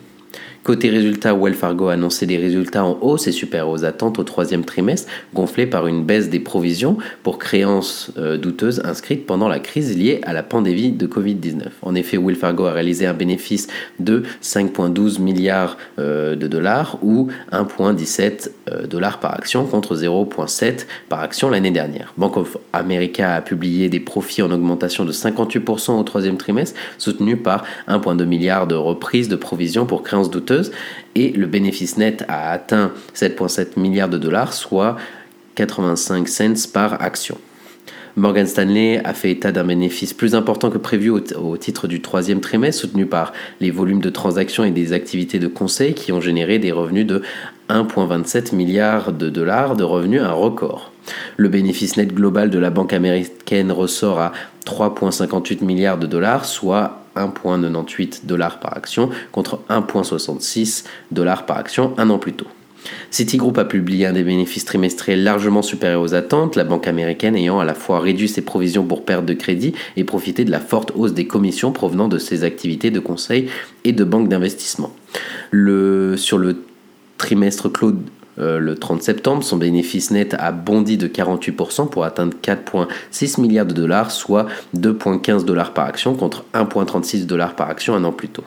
Côté 0.64 0.90
résultats, 0.90 1.34
Wells 1.34 1.54
Fargo 1.54 1.88
a 1.88 1.94
annoncé 1.94 2.24
des 2.24 2.36
résultats 2.36 2.84
en 2.84 2.96
hausse 3.00 3.26
et 3.26 3.32
supérieurs 3.32 3.68
aux 3.68 3.84
attentes 3.84 4.20
au 4.20 4.22
troisième 4.22 4.64
trimestre, 4.64 5.10
gonflés 5.34 5.66
par 5.66 5.88
une 5.88 6.04
baisse 6.04 6.30
des 6.30 6.38
provisions 6.38 6.98
pour 7.24 7.38
créances 7.38 8.12
euh, 8.16 8.36
douteuses 8.38 8.80
inscrites 8.84 9.26
pendant 9.26 9.48
la 9.48 9.58
crise 9.58 9.98
liée 9.98 10.20
à 10.22 10.32
la 10.32 10.44
pandémie 10.44 10.92
de 10.92 11.08
Covid-19. 11.08 11.62
En 11.82 11.96
effet, 11.96 12.16
Wells 12.16 12.36
Fargo 12.36 12.66
a 12.66 12.72
réalisé 12.72 13.06
un 13.06 13.12
bénéfice 13.12 13.66
de 13.98 14.22
5,12 14.40 15.20
milliards 15.20 15.78
euh, 15.98 16.36
de 16.36 16.46
dollars 16.46 16.98
ou 17.02 17.26
1,17 17.50 18.50
euh, 18.70 18.86
dollars 18.86 19.18
par 19.18 19.34
action 19.34 19.64
contre 19.64 19.96
0,7 19.96 20.86
par 21.08 21.18
action 21.18 21.50
l'année 21.50 21.72
dernière. 21.72 22.14
Bank 22.16 22.36
of 22.36 22.56
America 22.72 23.34
a 23.34 23.40
publié 23.40 23.88
des 23.88 23.98
profits 24.00 24.42
en 24.42 24.52
augmentation 24.52 25.04
de 25.04 25.10
58% 25.10 25.98
au 25.98 26.02
troisième 26.04 26.36
trimestre, 26.36 26.78
soutenu 26.98 27.36
par 27.36 27.64
1,2 27.88 28.24
milliards 28.26 28.68
de 28.68 28.76
reprises 28.76 29.28
de 29.28 29.34
provisions 29.34 29.86
pour 29.86 30.04
créances 30.04 30.30
douteuses 30.30 30.51
et 31.14 31.30
le 31.30 31.46
bénéfice 31.46 31.96
net 31.96 32.24
a 32.28 32.50
atteint 32.50 32.92
7,7 33.14 33.78
milliards 33.78 34.08
de 34.08 34.18
dollars, 34.18 34.52
soit 34.52 34.96
85 35.54 36.28
cents 36.28 36.68
par 36.72 37.02
action. 37.02 37.38
Morgan 38.14 38.46
Stanley 38.46 39.00
a 39.04 39.14
fait 39.14 39.30
état 39.30 39.52
d'un 39.52 39.64
bénéfice 39.64 40.12
plus 40.12 40.34
important 40.34 40.70
que 40.70 40.76
prévu 40.76 41.08
au, 41.08 41.56
titre 41.56 41.86
du 41.86 42.02
troisième 42.02 42.40
trimestre, 42.40 42.82
soutenu 42.82 43.06
par 43.06 43.32
les 43.60 43.70
volumes 43.70 44.02
de 44.02 44.10
transactions 44.10 44.64
et 44.64 44.70
des 44.70 44.92
activités 44.92 45.38
de 45.38 45.46
conseil 45.46 45.94
qui 45.94 46.12
ont 46.12 46.20
généré 46.20 46.58
des 46.58 46.72
revenus 46.72 47.06
de 47.06 47.22
1,27 47.70 48.54
milliards 48.54 49.14
de 49.14 49.30
dollars 49.30 49.76
de 49.76 49.84
revenus, 49.84 50.20
un 50.20 50.32
record. 50.32 50.92
Le 51.38 51.48
bénéfice 51.48 51.96
net 51.96 52.12
global 52.12 52.50
de 52.50 52.58
la 52.58 52.68
banque 52.68 52.92
américaine 52.92 53.72
ressort 53.72 54.20
à 54.20 54.32
3,58 54.66 55.64
milliards 55.64 55.98
de 55.98 56.06
dollars, 56.06 56.44
soit 56.44 57.01
1,98 57.16 58.26
dollars 58.26 58.60
par 58.60 58.76
action 58.76 59.10
contre 59.32 59.60
1,66 59.68 60.84
dollars 61.10 61.46
par 61.46 61.58
action 61.58 61.94
un 61.98 62.10
an 62.10 62.18
plus 62.18 62.32
tôt. 62.32 62.46
Citigroup 63.10 63.56
a 63.58 63.64
publié 63.64 64.06
un 64.06 64.12
des 64.12 64.24
bénéfices 64.24 64.64
trimestriels 64.64 65.22
largement 65.22 65.62
supérieurs 65.62 66.02
aux 66.02 66.14
attentes, 66.14 66.56
la 66.56 66.64
banque 66.64 66.88
américaine 66.88 67.36
ayant 67.36 67.60
à 67.60 67.64
la 67.64 67.74
fois 67.74 68.00
réduit 68.00 68.28
ses 68.28 68.42
provisions 68.42 68.84
pour 68.84 69.04
perte 69.04 69.24
de 69.24 69.34
crédit 69.34 69.74
et 69.96 70.04
profité 70.04 70.44
de 70.44 70.50
la 70.50 70.60
forte 70.60 70.92
hausse 70.96 71.14
des 71.14 71.26
commissions 71.26 71.72
provenant 71.72 72.08
de 72.08 72.18
ses 72.18 72.44
activités 72.44 72.90
de 72.90 73.00
conseil 73.00 73.48
et 73.84 73.92
de 73.92 74.04
banque 74.04 74.28
d'investissement. 74.28 74.92
sur 75.52 76.38
le 76.38 76.64
trimestre 77.18 77.70
clos 77.70 77.94
euh, 78.38 78.58
le 78.58 78.76
30 78.76 79.02
septembre, 79.02 79.42
son 79.42 79.56
bénéfice 79.56 80.10
net 80.10 80.34
a 80.38 80.52
bondi 80.52 80.96
de 80.96 81.06
48% 81.06 81.88
pour 81.88 82.04
atteindre 82.04 82.34
4,6 82.42 83.40
milliards 83.40 83.66
de 83.66 83.74
dollars, 83.74 84.10
soit 84.10 84.46
2,15 84.76 85.44
dollars 85.44 85.74
par 85.74 85.86
action 85.86 86.14
contre 86.14 86.44
1,36 86.54 87.26
dollars 87.26 87.54
par 87.54 87.68
action 87.68 87.94
un 87.94 88.04
an 88.04 88.12
plus 88.12 88.28
tôt. 88.28 88.44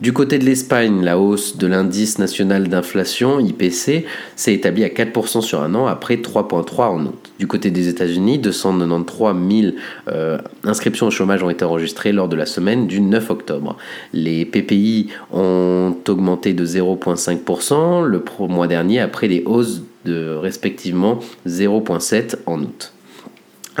Du 0.00 0.12
côté 0.12 0.38
de 0.38 0.44
l'Espagne, 0.44 1.02
la 1.02 1.18
hausse 1.18 1.56
de 1.56 1.66
l'indice 1.66 2.20
national 2.20 2.68
d'inflation, 2.68 3.40
IPC, 3.40 4.06
s'est 4.36 4.54
établie 4.54 4.84
à 4.84 4.88
4% 4.88 5.40
sur 5.40 5.60
un 5.60 5.74
an 5.74 5.86
après 5.86 6.14
3,3% 6.14 6.82
en 6.82 7.06
août. 7.06 7.32
Du 7.40 7.48
côté 7.48 7.72
des 7.72 7.88
États-Unis, 7.88 8.38
293 8.38 9.34
000 9.50 9.72
euh, 10.06 10.38
inscriptions 10.62 11.08
au 11.08 11.10
chômage 11.10 11.42
ont 11.42 11.50
été 11.50 11.64
enregistrées 11.64 12.12
lors 12.12 12.28
de 12.28 12.36
la 12.36 12.46
semaine 12.46 12.86
du 12.86 13.00
9 13.00 13.28
octobre. 13.30 13.76
Les 14.12 14.44
PPI 14.44 15.08
ont 15.32 15.96
augmenté 16.06 16.52
de 16.52 16.64
0,5% 16.64 18.04
le 18.04 18.22
mois 18.46 18.68
dernier 18.68 19.00
après 19.00 19.26
des 19.26 19.42
hausses 19.46 19.82
de 20.04 20.36
respectivement 20.36 21.18
0,7% 21.44 22.36
en 22.46 22.60
août. 22.62 22.92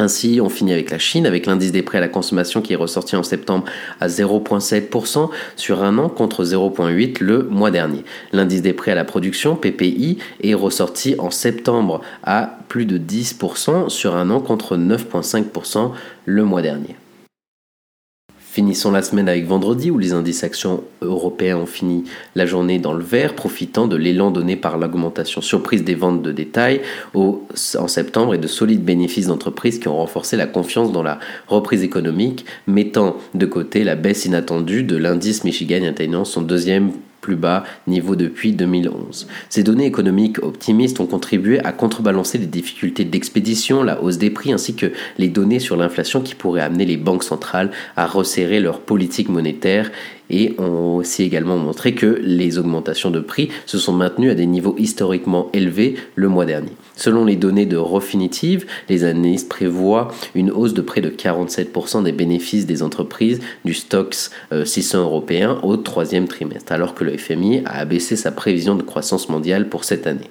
Ainsi, 0.00 0.40
on 0.40 0.48
finit 0.48 0.72
avec 0.72 0.90
la 0.90 0.98
Chine, 0.98 1.26
avec 1.26 1.46
l'indice 1.46 1.72
des 1.72 1.82
prêts 1.82 1.98
à 1.98 2.00
la 2.00 2.08
consommation 2.08 2.62
qui 2.62 2.72
est 2.72 2.76
ressorti 2.76 3.16
en 3.16 3.24
septembre 3.24 3.64
à 4.00 4.06
0,7% 4.06 5.28
sur 5.56 5.82
un 5.82 5.98
an 5.98 6.08
contre 6.08 6.44
0,8% 6.44 7.18
le 7.20 7.42
mois 7.42 7.72
dernier. 7.72 8.04
L'indice 8.32 8.62
des 8.62 8.72
prêts 8.72 8.92
à 8.92 8.94
la 8.94 9.04
production, 9.04 9.56
PPI, 9.56 10.18
est 10.40 10.54
ressorti 10.54 11.16
en 11.18 11.32
septembre 11.32 12.00
à 12.22 12.58
plus 12.68 12.86
de 12.86 12.96
10% 12.96 13.88
sur 13.88 14.14
un 14.14 14.30
an 14.30 14.40
contre 14.40 14.76
9,5% 14.76 15.90
le 16.26 16.44
mois 16.44 16.62
dernier. 16.62 16.94
Finissons 18.58 18.90
la 18.90 19.02
semaine 19.02 19.28
avec 19.28 19.46
vendredi 19.46 19.88
où 19.92 19.98
les 19.98 20.14
indices 20.14 20.42
actions 20.42 20.82
européens 21.00 21.58
ont 21.58 21.66
fini 21.66 22.02
la 22.34 22.44
journée 22.44 22.80
dans 22.80 22.92
le 22.92 23.04
vert, 23.04 23.36
profitant 23.36 23.86
de 23.86 23.94
l'élan 23.94 24.32
donné 24.32 24.56
par 24.56 24.78
l'augmentation 24.78 25.40
surprise 25.40 25.84
des 25.84 25.94
ventes 25.94 26.22
de 26.22 26.32
détail 26.32 26.80
en 27.14 27.86
septembre 27.86 28.34
et 28.34 28.38
de 28.38 28.48
solides 28.48 28.84
bénéfices 28.84 29.28
d'entreprises 29.28 29.78
qui 29.78 29.86
ont 29.86 29.98
renforcé 29.98 30.36
la 30.36 30.48
confiance 30.48 30.90
dans 30.90 31.04
la 31.04 31.20
reprise 31.46 31.84
économique, 31.84 32.46
mettant 32.66 33.18
de 33.32 33.46
côté 33.46 33.84
la 33.84 33.94
baisse 33.94 34.24
inattendue 34.24 34.82
de 34.82 34.96
l'indice 34.96 35.44
Michigan 35.44 35.84
atteignant 35.84 36.24
son 36.24 36.42
deuxième 36.42 36.90
plus 37.28 37.36
bas 37.36 37.64
niveau 37.86 38.16
depuis 38.16 38.52
2011. 38.52 39.28
Ces 39.50 39.62
données 39.62 39.84
économiques 39.84 40.42
optimistes 40.42 40.98
ont 40.98 41.06
contribué 41.06 41.62
à 41.62 41.72
contrebalancer 41.72 42.38
les 42.38 42.46
difficultés 42.46 43.04
d'expédition, 43.04 43.82
la 43.82 44.02
hausse 44.02 44.16
des 44.16 44.30
prix 44.30 44.50
ainsi 44.50 44.74
que 44.74 44.92
les 45.18 45.28
données 45.28 45.58
sur 45.58 45.76
l'inflation 45.76 46.22
qui 46.22 46.34
pourraient 46.34 46.62
amener 46.62 46.86
les 46.86 46.96
banques 46.96 47.24
centrales 47.24 47.70
à 47.96 48.06
resserrer 48.06 48.60
leur 48.60 48.80
politique 48.80 49.28
monétaire 49.28 49.90
et 50.30 50.54
ont 50.58 50.96
aussi 50.96 51.22
également 51.22 51.56
montré 51.56 51.94
que 51.94 52.20
les 52.22 52.58
augmentations 52.58 53.10
de 53.10 53.20
prix 53.20 53.48
se 53.66 53.78
sont 53.78 53.92
maintenues 53.92 54.30
à 54.30 54.34
des 54.34 54.46
niveaux 54.46 54.74
historiquement 54.78 55.48
élevés 55.52 55.96
le 56.14 56.28
mois 56.28 56.44
dernier. 56.44 56.72
Selon 56.96 57.24
les 57.24 57.36
données 57.36 57.66
de 57.66 57.76
Refinitiv, 57.76 58.66
les 58.88 59.04
analystes 59.04 59.48
prévoient 59.48 60.08
une 60.34 60.50
hausse 60.50 60.74
de 60.74 60.82
près 60.82 61.00
de 61.00 61.10
47% 61.10 62.02
des 62.02 62.12
bénéfices 62.12 62.66
des 62.66 62.82
entreprises 62.82 63.40
du 63.64 63.74
Stoxx 63.74 64.30
600 64.64 64.98
euh, 64.98 65.02
européen 65.02 65.58
au 65.62 65.76
troisième 65.76 66.28
trimestre, 66.28 66.72
alors 66.72 66.94
que 66.94 67.04
le 67.04 67.16
FMI 67.16 67.62
a 67.64 67.78
abaissé 67.78 68.16
sa 68.16 68.32
prévision 68.32 68.74
de 68.74 68.82
croissance 68.82 69.28
mondiale 69.28 69.68
pour 69.68 69.84
cette 69.84 70.06
année. 70.06 70.30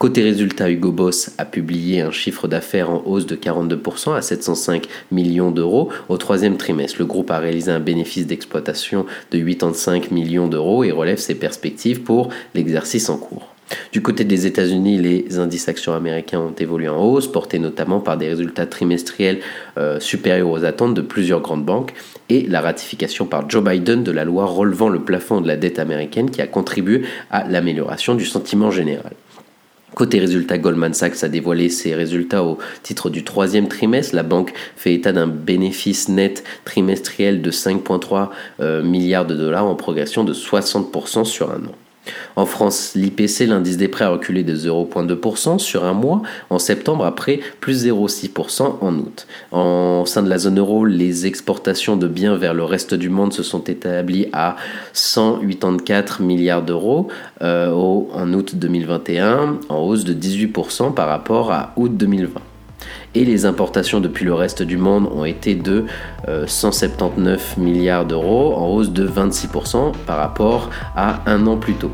Côté 0.00 0.22
résultat, 0.22 0.70
Hugo 0.70 0.92
Boss 0.92 1.32
a 1.36 1.44
publié 1.44 2.00
un 2.00 2.10
chiffre 2.10 2.48
d'affaires 2.48 2.88
en 2.88 3.02
hausse 3.04 3.26
de 3.26 3.36
42% 3.36 4.16
à 4.16 4.22
705 4.22 4.88
millions 5.12 5.50
d'euros 5.50 5.90
au 6.08 6.16
troisième 6.16 6.56
trimestre. 6.56 6.96
Le 7.00 7.04
groupe 7.04 7.30
a 7.30 7.38
réalisé 7.38 7.70
un 7.70 7.80
bénéfice 7.80 8.26
d'exploitation 8.26 9.04
de 9.30 9.38
85 9.38 10.10
millions 10.10 10.48
d'euros 10.48 10.84
et 10.84 10.90
relève 10.90 11.18
ses 11.18 11.34
perspectives 11.34 12.00
pour 12.00 12.30
l'exercice 12.54 13.10
en 13.10 13.18
cours. 13.18 13.54
Du 13.92 14.00
côté 14.00 14.24
des 14.24 14.46
États-Unis, 14.46 14.96
les 14.96 15.38
indices 15.38 15.68
actions 15.68 15.92
américains 15.92 16.40
ont 16.40 16.54
évolué 16.58 16.88
en 16.88 17.04
hausse, 17.04 17.30
portés 17.30 17.58
notamment 17.58 18.00
par 18.00 18.16
des 18.16 18.28
résultats 18.28 18.64
trimestriels 18.64 19.40
euh, 19.76 20.00
supérieurs 20.00 20.48
aux 20.48 20.64
attentes 20.64 20.94
de 20.94 21.02
plusieurs 21.02 21.42
grandes 21.42 21.66
banques 21.66 21.92
et 22.30 22.46
la 22.46 22.62
ratification 22.62 23.26
par 23.26 23.50
Joe 23.50 23.62
Biden 23.62 24.02
de 24.02 24.12
la 24.12 24.24
loi 24.24 24.46
relevant 24.46 24.88
le 24.88 25.00
plafond 25.00 25.42
de 25.42 25.46
la 25.46 25.58
dette 25.58 25.78
américaine 25.78 26.30
qui 26.30 26.40
a 26.40 26.46
contribué 26.46 27.02
à 27.30 27.46
l'amélioration 27.46 28.14
du 28.14 28.24
sentiment 28.24 28.70
général. 28.70 29.12
Côté 29.94 30.20
résultats, 30.20 30.58
Goldman 30.58 30.94
Sachs 30.94 31.24
a 31.24 31.28
dévoilé 31.28 31.68
ses 31.68 31.94
résultats 31.94 32.44
au 32.44 32.58
titre 32.82 33.10
du 33.10 33.24
troisième 33.24 33.68
trimestre. 33.68 34.14
La 34.14 34.22
banque 34.22 34.52
fait 34.76 34.94
état 34.94 35.12
d'un 35.12 35.26
bénéfice 35.26 36.08
net 36.08 36.44
trimestriel 36.64 37.42
de 37.42 37.50
5,3 37.50 38.28
euh, 38.60 38.82
milliards 38.82 39.26
de 39.26 39.34
dollars 39.34 39.66
en 39.66 39.74
progression 39.74 40.24
de 40.24 40.32
60% 40.32 41.24
sur 41.24 41.50
un 41.50 41.64
an. 41.66 41.74
En 42.36 42.46
France, 42.46 42.92
l'IPC, 42.94 43.46
l'indice 43.46 43.76
des 43.76 43.88
prêts, 43.88 44.04
a 44.04 44.10
reculé 44.10 44.42
de 44.42 44.54
0,2% 44.54 45.58
sur 45.58 45.84
un 45.84 45.92
mois 45.92 46.22
en 46.48 46.58
septembre 46.58 47.04
après 47.04 47.40
plus 47.60 47.86
0,6% 47.86 48.76
en 48.80 48.94
août. 48.94 49.26
En 49.52 50.04
sein 50.06 50.22
de 50.22 50.28
la 50.28 50.38
zone 50.38 50.58
euro, 50.58 50.84
les 50.84 51.26
exportations 51.26 51.96
de 51.96 52.08
biens 52.08 52.36
vers 52.36 52.54
le 52.54 52.64
reste 52.64 52.94
du 52.94 53.08
monde 53.08 53.32
se 53.32 53.42
sont 53.42 53.64
établies 53.64 54.28
à 54.32 54.56
184 54.92 56.22
milliards 56.22 56.62
d'euros 56.62 57.08
euh, 57.42 57.70
en 57.72 58.32
août 58.32 58.54
2021, 58.54 59.58
en 59.68 59.78
hausse 59.78 60.04
de 60.04 60.14
18% 60.14 60.94
par 60.94 61.08
rapport 61.08 61.52
à 61.52 61.72
août 61.76 61.96
2020 61.96 62.49
et 63.14 63.24
les 63.24 63.44
importations 63.44 64.00
depuis 64.00 64.24
le 64.24 64.34
reste 64.34 64.62
du 64.62 64.76
monde 64.76 65.08
ont 65.12 65.24
été 65.24 65.54
de 65.54 65.86
179 66.46 67.56
euh, 67.58 67.60
milliards 67.60 68.06
d'euros, 68.06 68.54
en 68.54 68.66
hausse 68.68 68.90
de 68.90 69.06
26% 69.06 69.92
par 70.06 70.18
rapport 70.18 70.70
à 70.94 71.20
un 71.26 71.46
an 71.46 71.56
plus 71.56 71.74
tôt. 71.74 71.90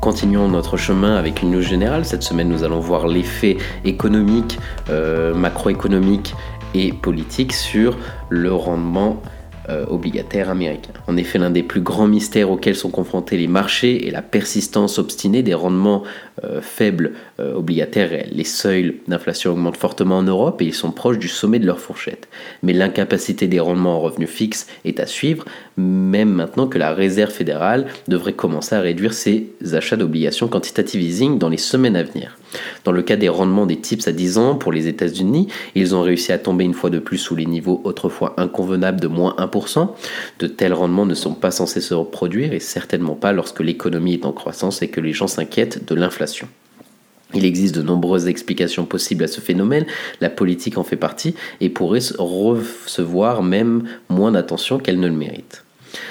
Continuons 0.00 0.48
notre 0.48 0.78
chemin 0.78 1.16
avec 1.16 1.42
une 1.42 1.50
news 1.50 1.60
générale. 1.60 2.06
Cette 2.06 2.22
semaine, 2.22 2.48
nous 2.48 2.64
allons 2.64 2.80
voir 2.80 3.06
l'effet 3.06 3.58
économique, 3.84 4.58
euh, 4.88 5.34
macroéconomique 5.34 6.34
et 6.72 6.92
politique 6.92 7.52
sur 7.52 7.98
le 8.30 8.52
rendement 8.52 9.20
euh, 9.68 9.84
obligataire 9.88 10.48
américain. 10.48 10.92
En 11.10 11.16
effet, 11.16 11.40
l'un 11.40 11.50
des 11.50 11.64
plus 11.64 11.80
grands 11.80 12.06
mystères 12.06 12.52
auxquels 12.52 12.76
sont 12.76 12.88
confrontés 12.88 13.36
les 13.36 13.48
marchés 13.48 14.06
est 14.06 14.12
la 14.12 14.22
persistance 14.22 15.00
obstinée 15.00 15.42
des 15.42 15.54
rendements 15.54 16.04
euh, 16.44 16.60
faibles 16.60 17.14
euh, 17.40 17.56
obligataires 17.56 18.10
réels. 18.10 18.30
Les 18.32 18.44
seuils 18.44 19.00
d'inflation 19.08 19.50
augmentent 19.50 19.76
fortement 19.76 20.18
en 20.18 20.22
Europe 20.22 20.62
et 20.62 20.66
ils 20.66 20.72
sont 20.72 20.92
proches 20.92 21.18
du 21.18 21.26
sommet 21.26 21.58
de 21.58 21.66
leur 21.66 21.80
fourchette. 21.80 22.28
Mais 22.62 22.72
l'incapacité 22.72 23.48
des 23.48 23.58
rendements 23.58 23.96
en 23.96 24.00
revenus 24.00 24.30
fixes 24.30 24.68
est 24.84 25.00
à 25.00 25.06
suivre, 25.06 25.44
même 25.76 26.30
maintenant 26.30 26.68
que 26.68 26.78
la 26.78 26.94
Réserve 26.94 27.32
fédérale 27.32 27.86
devrait 28.06 28.34
commencer 28.34 28.76
à 28.76 28.80
réduire 28.80 29.12
ses 29.12 29.48
achats 29.72 29.96
d'obligations 29.96 30.46
quantitative 30.46 31.02
easing 31.02 31.38
dans 31.38 31.48
les 31.48 31.56
semaines 31.56 31.96
à 31.96 32.04
venir. 32.04 32.36
Dans 32.84 32.92
le 32.92 33.02
cas 33.02 33.16
des 33.16 33.28
rendements 33.28 33.66
des 33.66 33.76
TIPS 33.76 34.08
à 34.08 34.12
10 34.12 34.38
ans 34.38 34.54
pour 34.54 34.72
les 34.72 34.88
États-Unis, 34.88 35.48
ils 35.74 35.94
ont 35.94 36.02
réussi 36.02 36.32
à 36.32 36.38
tomber 36.38 36.64
une 36.64 36.74
fois 36.74 36.90
de 36.90 36.98
plus 36.98 37.18
sous 37.18 37.36
les 37.36 37.46
niveaux 37.46 37.80
autrefois 37.84 38.34
inconvenables 38.38 39.00
de 39.00 39.08
moins 39.08 39.34
1%. 39.38 39.88
De 40.38 40.46
tels 40.46 40.72
rendements 40.72 40.99
ne 41.06 41.14
sont 41.14 41.34
pas 41.34 41.50
censés 41.50 41.80
se 41.80 41.94
reproduire 41.94 42.52
et 42.52 42.60
certainement 42.60 43.14
pas 43.14 43.32
lorsque 43.32 43.60
l'économie 43.60 44.14
est 44.14 44.26
en 44.26 44.32
croissance 44.32 44.82
et 44.82 44.88
que 44.88 45.00
les 45.00 45.12
gens 45.12 45.26
s'inquiètent 45.26 45.86
de 45.86 45.94
l'inflation. 45.94 46.48
Il 47.34 47.44
existe 47.44 47.76
de 47.76 47.82
nombreuses 47.82 48.26
explications 48.26 48.86
possibles 48.86 49.24
à 49.24 49.28
ce 49.28 49.40
phénomène, 49.40 49.86
la 50.20 50.30
politique 50.30 50.78
en 50.78 50.84
fait 50.84 50.96
partie 50.96 51.34
et 51.60 51.68
pourrait 51.68 52.00
recevoir 52.18 53.42
même 53.42 53.84
moins 54.08 54.32
d'attention 54.32 54.78
qu'elle 54.78 54.98
ne 54.98 55.06
le 55.06 55.14
mérite. 55.14 55.64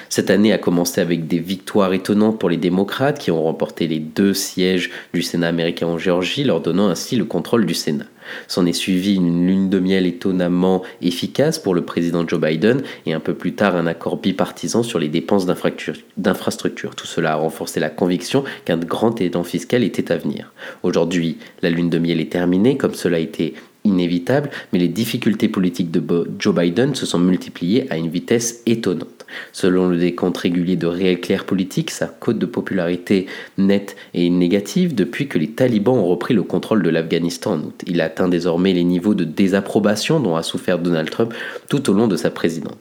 Cette 0.09 0.29
année 0.29 0.53
a 0.53 0.57
commencé 0.57 1.01
avec 1.01 1.27
des 1.27 1.39
victoires 1.39 1.93
étonnantes 1.93 2.39
pour 2.39 2.49
les 2.49 2.57
démocrates 2.57 3.19
qui 3.19 3.31
ont 3.31 3.43
remporté 3.43 3.87
les 3.87 3.99
deux 3.99 4.33
sièges 4.33 4.91
du 5.13 5.21
Sénat 5.21 5.47
américain 5.47 5.87
en 5.87 5.97
Géorgie, 5.97 6.43
leur 6.43 6.61
donnant 6.61 6.89
ainsi 6.89 7.15
le 7.15 7.25
contrôle 7.25 7.65
du 7.65 7.73
Sénat. 7.73 8.05
S'en 8.47 8.65
est 8.65 8.73
suivi 8.73 9.15
une 9.15 9.47
lune 9.47 9.69
de 9.69 9.79
miel 9.79 10.05
étonnamment 10.05 10.83
efficace 11.01 11.59
pour 11.59 11.73
le 11.73 11.83
président 11.83 12.27
Joe 12.27 12.39
Biden 12.39 12.81
et 13.05 13.13
un 13.13 13.19
peu 13.19 13.33
plus 13.33 13.53
tard 13.53 13.75
un 13.75 13.87
accord 13.87 14.17
bipartisan 14.17 14.83
sur 14.83 14.99
les 14.99 15.07
dépenses 15.07 15.45
d'infrastructure. 15.45 16.95
Tout 16.95 17.07
cela 17.07 17.33
a 17.33 17.35
renforcé 17.35 17.79
la 17.79 17.89
conviction 17.89 18.43
qu'un 18.65 18.77
grand 18.77 19.19
élan 19.21 19.43
fiscal 19.43 19.83
était 19.83 20.11
à 20.11 20.17
venir. 20.17 20.51
Aujourd'hui, 20.83 21.37
la 21.61 21.69
lune 21.69 21.89
de 21.89 21.97
miel 21.97 22.19
est 22.19 22.31
terminée, 22.31 22.77
comme 22.77 22.93
cela 22.93 23.17
a 23.17 23.21
été 23.21 23.55
inévitable, 23.83 24.49
mais 24.71 24.79
les 24.79 24.87
difficultés 24.87 25.47
politiques 25.47 25.91
de 25.91 26.29
Joe 26.37 26.55
Biden 26.55 26.95
se 26.95 27.05
sont 27.05 27.19
multipliées 27.19 27.87
à 27.89 27.97
une 27.97 28.09
vitesse 28.09 28.61
étonnante. 28.65 29.25
Selon 29.51 29.87
le 29.87 29.97
décompte 29.97 30.37
régulier 30.37 30.75
de 30.75 30.87
réel 30.87 31.21
clair 31.21 31.45
politique, 31.45 31.91
sa 31.91 32.07
cote 32.07 32.39
de 32.39 32.45
popularité 32.45 33.27
nette 33.57 33.95
est 34.13 34.29
négative 34.29 34.95
depuis 34.95 35.27
que 35.27 35.37
les 35.37 35.51
talibans 35.51 35.95
ont 35.95 36.07
repris 36.07 36.33
le 36.33 36.43
contrôle 36.43 36.83
de 36.83 36.89
l'Afghanistan 36.89 37.53
en 37.53 37.59
août. 37.59 37.83
Il 37.87 38.01
atteint 38.01 38.27
désormais 38.27 38.73
les 38.73 38.83
niveaux 38.83 39.13
de 39.13 39.23
désapprobation 39.23 40.19
dont 40.19 40.35
a 40.35 40.43
souffert 40.43 40.79
Donald 40.79 41.09
Trump 41.09 41.33
tout 41.69 41.89
au 41.89 41.93
long 41.93 42.07
de 42.07 42.15
sa 42.15 42.31
présidence. 42.31 42.77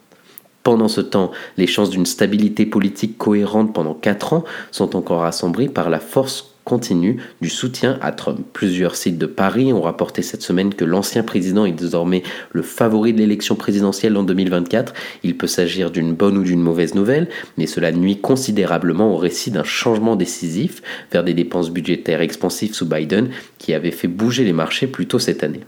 Pendant 0.63 0.89
ce 0.89 1.01
temps, 1.01 1.31
les 1.57 1.67
chances 1.67 1.89
d'une 1.89 2.05
stabilité 2.05 2.67
politique 2.67 3.17
cohérente 3.17 3.73
pendant 3.73 3.95
4 3.95 4.33
ans 4.35 4.45
sont 4.71 4.97
encore 4.97 5.25
assombries 5.25 5.69
par 5.69 5.89
la 5.89 6.01
force 6.01 6.48
continue 6.69 7.17
du 7.41 7.49
soutien 7.49 7.99
à 8.03 8.13
Trump. 8.13 8.41
Plusieurs 8.53 8.95
sites 8.95 9.17
de 9.17 9.25
Paris 9.25 9.73
ont 9.73 9.81
rapporté 9.81 10.21
cette 10.21 10.43
semaine 10.43 10.75
que 10.75 10.85
l'ancien 10.85 11.23
président 11.23 11.65
est 11.65 11.73
désormais 11.73 12.23
le 12.53 12.61
favori 12.61 13.15
de 13.15 13.19
l'élection 13.19 13.57
présidentielle 13.57 14.19
en 14.19 14.23
2024. 14.23 14.93
Il 15.23 15.39
peut 15.39 15.47
s'agir 15.47 15.91
d'une 15.91 16.13
bonne 16.13 16.37
ou 16.37 16.43
d'une 16.43 16.61
mauvaise 16.61 16.95
nouvelle, 16.95 17.29
mais 17.57 17.67
cela 17.67 17.91
nuit 17.91 18.21
considérablement 18.21 19.15
au 19.15 19.17
récit 19.17 19.51
d'un 19.51 19.65
changement 19.65 20.15
décisif 20.15 20.83
vers 21.11 21.25
des 21.25 21.33
dépenses 21.33 21.71
budgétaires 21.71 22.21
expansives 22.21 22.75
sous 22.75 22.87
Biden 22.87 23.31
qui 23.57 23.73
avait 23.73 23.91
fait 23.91 24.07
bouger 24.07 24.45
les 24.45 24.53
marchés 24.53 24.87
plus 24.87 25.07
tôt 25.07 25.19
cette 25.19 25.43
année. 25.43 25.63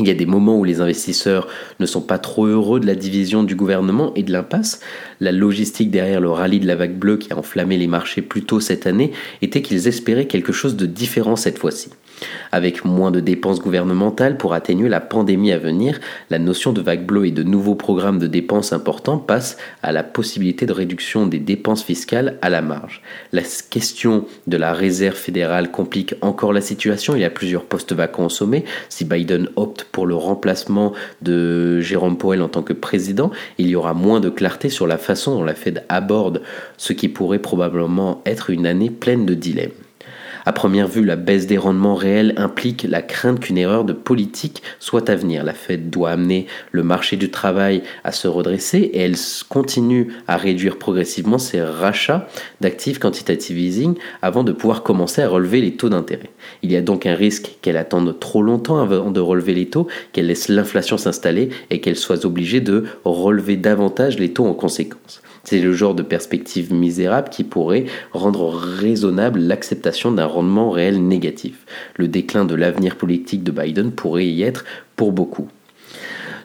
Il 0.00 0.08
y 0.08 0.10
a 0.10 0.14
des 0.14 0.26
moments 0.26 0.58
où 0.58 0.64
les 0.64 0.80
investisseurs 0.80 1.46
ne 1.78 1.86
sont 1.86 2.00
pas 2.00 2.18
trop 2.18 2.46
heureux 2.46 2.80
de 2.80 2.86
la 2.86 2.96
division 2.96 3.44
du 3.44 3.54
gouvernement 3.54 4.12
et 4.14 4.24
de 4.24 4.32
l'impasse. 4.32 4.80
La 5.20 5.30
logistique 5.30 5.92
derrière 5.92 6.20
le 6.20 6.30
rallye 6.30 6.58
de 6.58 6.66
la 6.66 6.74
vague 6.74 6.98
bleue 6.98 7.16
qui 7.16 7.32
a 7.32 7.38
enflammé 7.38 7.76
les 7.76 7.86
marchés 7.86 8.20
plus 8.20 8.42
tôt 8.42 8.58
cette 8.58 8.88
année 8.88 9.12
était 9.40 9.62
qu'ils 9.62 9.86
espéraient 9.86 10.26
quelque 10.26 10.52
chose 10.52 10.74
de 10.74 10.86
différent 10.86 11.36
cette 11.36 11.58
fois-ci. 11.58 11.90
Avec 12.52 12.84
moins 12.84 13.10
de 13.10 13.20
dépenses 13.20 13.60
gouvernementales 13.60 14.36
pour 14.36 14.54
atténuer 14.54 14.88
la 14.88 15.00
pandémie 15.00 15.52
à 15.52 15.58
venir, 15.58 16.00
la 16.30 16.38
notion 16.38 16.72
de 16.72 16.80
vague 16.80 17.04
bleue 17.04 17.26
et 17.26 17.30
de 17.30 17.42
nouveaux 17.42 17.74
programmes 17.74 18.18
de 18.18 18.26
dépenses 18.26 18.72
importants 18.72 19.18
passe 19.18 19.56
à 19.82 19.92
la 19.92 20.02
possibilité 20.02 20.66
de 20.66 20.72
réduction 20.72 21.26
des 21.26 21.38
dépenses 21.38 21.82
fiscales 21.82 22.38
à 22.42 22.50
la 22.50 22.62
marge. 22.62 23.02
La 23.32 23.42
question 23.70 24.26
de 24.46 24.56
la 24.56 24.72
réserve 24.72 25.16
fédérale 25.16 25.70
complique 25.70 26.14
encore 26.20 26.52
la 26.52 26.60
situation. 26.60 27.14
Il 27.14 27.22
y 27.22 27.24
a 27.24 27.30
plusieurs 27.30 27.64
postes 27.64 27.92
vacants 27.92 28.26
au 28.26 28.30
sommet. 28.30 28.64
Si 28.88 29.04
Biden 29.04 29.48
opte 29.56 29.86
pour 29.90 30.06
le 30.06 30.14
remplacement 30.14 30.92
de 31.22 31.80
Jérôme 31.80 32.18
Powell 32.18 32.42
en 32.42 32.48
tant 32.48 32.62
que 32.62 32.72
président, 32.72 33.30
il 33.58 33.68
y 33.68 33.76
aura 33.76 33.94
moins 33.94 34.20
de 34.20 34.30
clarté 34.30 34.68
sur 34.68 34.86
la 34.86 34.98
façon 34.98 35.34
dont 35.34 35.44
la 35.44 35.54
Fed 35.54 35.84
aborde 35.88 36.42
ce 36.76 36.92
qui 36.92 37.08
pourrait 37.08 37.38
probablement 37.38 38.22
être 38.26 38.50
une 38.50 38.66
année 38.66 38.90
pleine 38.90 39.26
de 39.26 39.34
dilemmes. 39.34 39.70
À 40.46 40.52
première 40.52 40.88
vue, 40.88 41.04
la 41.04 41.16
baisse 41.16 41.46
des 41.46 41.56
rendements 41.56 41.94
réels 41.94 42.34
implique 42.36 42.86
la 42.86 43.00
crainte 43.00 43.40
qu'une 43.40 43.56
erreur 43.56 43.84
de 43.84 43.94
politique 43.94 44.62
soit 44.78 45.08
à 45.08 45.14
venir. 45.14 45.42
La 45.42 45.54
Fed 45.54 45.88
doit 45.88 46.10
amener 46.10 46.46
le 46.70 46.82
marché 46.82 47.16
du 47.16 47.30
travail 47.30 47.82
à 48.04 48.12
se 48.12 48.28
redresser 48.28 48.78
et 48.78 49.00
elle 49.00 49.16
continue 49.48 50.12
à 50.28 50.36
réduire 50.36 50.78
progressivement 50.78 51.38
ses 51.38 51.62
rachats 51.62 52.28
d'actifs 52.60 52.98
quantitative 52.98 53.58
easing 53.58 53.94
avant 54.20 54.44
de 54.44 54.52
pouvoir 54.52 54.82
commencer 54.82 55.22
à 55.22 55.28
relever 55.28 55.62
les 55.62 55.76
taux 55.76 55.88
d'intérêt. 55.88 56.30
Il 56.62 56.70
y 56.70 56.76
a 56.76 56.82
donc 56.82 57.06
un 57.06 57.14
risque 57.14 57.56
qu'elle 57.62 57.78
attende 57.78 58.20
trop 58.20 58.42
longtemps 58.42 58.82
avant 58.82 59.10
de 59.10 59.20
relever 59.20 59.54
les 59.54 59.66
taux, 59.70 59.88
qu'elle 60.12 60.26
laisse 60.26 60.48
l'inflation 60.48 60.98
s'installer 60.98 61.48
et 61.70 61.80
qu'elle 61.80 61.96
soit 61.96 62.26
obligée 62.26 62.60
de 62.60 62.84
relever 63.04 63.56
davantage 63.56 64.18
les 64.18 64.34
taux 64.34 64.46
en 64.46 64.54
conséquence. 64.54 65.22
C'est 65.44 65.60
le 65.60 65.72
genre 65.74 65.94
de 65.94 66.02
perspective 66.02 66.72
misérable 66.72 67.28
qui 67.28 67.44
pourrait 67.44 67.84
rendre 68.12 68.48
raisonnable 68.48 69.40
l'acceptation 69.40 70.10
d'un 70.10 70.26
rendement 70.26 70.70
réel 70.70 71.06
négatif. 71.06 71.66
Le 71.96 72.08
déclin 72.08 72.46
de 72.46 72.54
l'avenir 72.54 72.96
politique 72.96 73.44
de 73.44 73.50
Biden 73.50 73.92
pourrait 73.92 74.26
y 74.26 74.42
être 74.42 74.64
pour 74.96 75.12
beaucoup. 75.12 75.48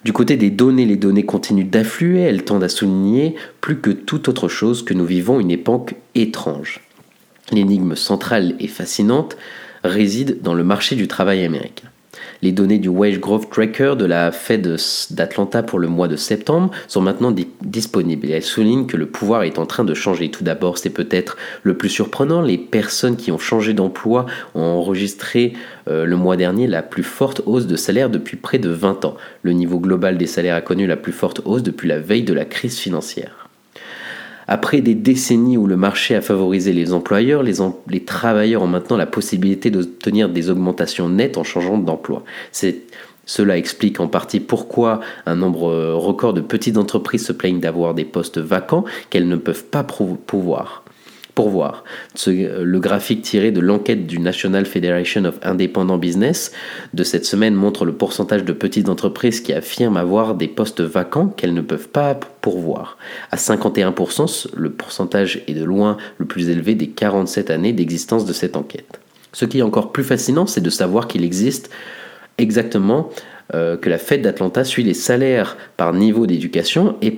Du 0.04 0.14
côté 0.14 0.38
des 0.38 0.50
données, 0.50 0.86
les 0.86 0.96
données 0.96 1.26
continuent 1.26 1.70
d'affluer, 1.70 2.22
elles 2.22 2.44
tendent 2.44 2.64
à 2.64 2.70
souligner 2.70 3.36
plus 3.60 3.80
que 3.80 3.90
toute 3.90 4.28
autre 4.30 4.48
chose 4.48 4.84
que 4.84 4.94
nous 4.94 5.06
vivons 5.06 5.40
une 5.40 5.52
époque 5.52 5.96
étrange. 6.16 6.82
L'énigme 7.52 7.96
centrale 7.96 8.56
et 8.60 8.68
fascinante 8.68 9.36
réside 9.84 10.42
dans 10.42 10.54
le 10.54 10.64
marché 10.64 10.96
du 10.96 11.08
travail 11.08 11.44
américain. 11.44 11.89
Les 12.42 12.54
données 12.54 12.78
du 12.78 12.88
Wage 12.88 13.20
Growth 13.20 13.50
Tracker 13.50 13.96
de 13.98 14.06
la 14.06 14.32
Fed 14.32 14.78
d'Atlanta 15.12 15.62
pour 15.62 15.78
le 15.78 15.90
mois 15.90 16.08
de 16.08 16.16
septembre 16.16 16.72
sont 16.88 17.02
maintenant 17.02 17.36
disponibles 17.62 18.28
et 18.28 18.32
elles 18.32 18.44
soulignent 18.44 18.86
que 18.86 18.96
le 18.96 19.08
pouvoir 19.08 19.44
est 19.44 19.60
en 19.60 19.66
train 19.66 19.84
de 19.84 19.94
changer. 19.94 20.32
Tout 20.32 20.46
d'abord, 20.46 20.78
c'est 20.78 20.90
peut-être 20.90 21.36
le 21.64 21.76
plus 21.76 21.90
surprenant, 21.90 22.42
les 22.42 22.58
personnes 22.58 23.18
qui 23.18 23.32
ont 23.34 23.38
changé 23.38 23.74
d'emploi 23.74 24.26
ont 24.56 24.62
enregistré 24.62 25.54
euh, 25.90 26.06
le 26.06 26.16
mois 26.16 26.38
dernier 26.38 26.68
la 26.68 26.82
plus 26.82 27.04
forte 27.04 27.42
hausse 27.46 27.68
de 27.68 27.76
salaire 27.76 28.10
depuis 28.10 28.38
près 28.38 28.58
de 28.58 28.70
20 28.70 29.04
ans. 29.04 29.18
Le 29.44 29.52
niveau 29.52 29.80
global 29.80 30.18
des 30.18 30.28
salaires 30.28 30.56
a 30.56 30.62
connu 30.62 30.88
la 30.88 30.98
plus 30.98 31.14
forte 31.14 31.42
hausse 31.44 31.64
depuis 31.64 31.90
la 31.90 32.00
veille 32.00 32.24
de 32.24 32.34
la 32.34 32.46
crise 32.46 32.78
financière. 32.78 33.49
Après 34.52 34.82
des 34.82 34.96
décennies 34.96 35.58
où 35.58 35.68
le 35.68 35.78
marché 35.78 36.16
a 36.16 36.22
favorisé 36.22 36.74
les 36.74 36.92
employeurs, 36.92 37.44
les, 37.44 38.04
travailleurs 38.04 38.64
ont 38.64 38.68
maintenant 38.68 38.98
la 38.98 39.06
possibilité 39.06 39.70
d'obtenir 39.70 40.28
des 40.28 40.50
augmentations 40.50 41.08
nettes 41.08 41.38
en 41.38 41.44
changeant 41.44 41.78
d'emploi. 41.78 42.24
Cela 43.28 43.58
explique 43.60 44.00
en 44.00 44.08
partie 44.08 44.40
pourquoi 44.40 45.02
un 45.28 45.36
nombre 45.36 45.94
record 45.94 46.34
de 46.34 46.42
petites 46.42 46.78
entreprises 46.78 47.28
se 47.28 47.32
plaignent 47.32 47.60
d'avoir 47.60 47.94
des 47.94 48.06
postes 48.06 48.40
vacants 48.40 48.86
qu'elles 49.12 49.28
ne 49.28 49.36
peuvent 49.36 49.66
pas 49.66 49.84
pouvoir 49.84 50.84
voir. 51.48 51.86
le 52.26 52.80
graphique 52.80 53.22
tiré 53.22 53.52
de 53.52 53.62
l'enquête 53.62 54.08
du 54.08 54.20
National 54.20 54.66
Federation 54.66 55.24
of 55.24 55.40
Independent 55.44 55.98
Business 55.98 56.52
de 56.94 57.04
cette 57.04 57.26
semaine 57.26 57.54
montre 57.54 57.86
le 57.86 57.94
pourcentage 57.94 58.44
de 58.44 58.52
petites 58.52 58.90
entreprises 58.90 59.40
qui 59.40 59.54
affirment 59.54 59.98
avoir 59.98 60.36
des 60.36 60.50
postes 60.50 60.82
vacants 60.82 61.28
qu'elles 61.28 61.54
ne 61.54 61.62
peuvent 61.62 61.88
pas 61.88 62.20
pourvoir. 62.42 62.98
À 63.32 63.38
51%, 63.38 64.48
le 64.58 64.72
pourcentage 64.72 65.44
est 65.48 65.54
de 65.54 65.64
loin 65.64 65.98
le 66.18 66.26
plus 66.26 66.50
élevé 66.50 66.76
des 66.76 66.90
47 66.90 67.50
années 67.50 67.74
d'existence 67.74 68.26
de 68.26 68.34
cette 68.34 68.58
enquête. 68.58 69.00
Ce 69.32 69.46
qui 69.46 69.60
est 69.60 69.64
encore 69.64 69.92
plus 69.92 70.04
fascinant, 70.04 70.48
c'est 70.48 70.62
de 70.62 70.70
savoir 70.70 71.08
qu'il 71.08 71.24
existe 71.24 71.70
exactement 72.40 73.10
euh, 73.56 73.78
que 73.78 73.90
la 73.90 73.98
Fed 73.98 74.22
d'Atlanta 74.22 74.64
suit 74.64 74.84
les 74.84 74.94
salaires 74.94 75.58
par 75.76 75.94
niveau 75.94 76.28
d'éducation 76.28 76.98
et, 77.02 77.18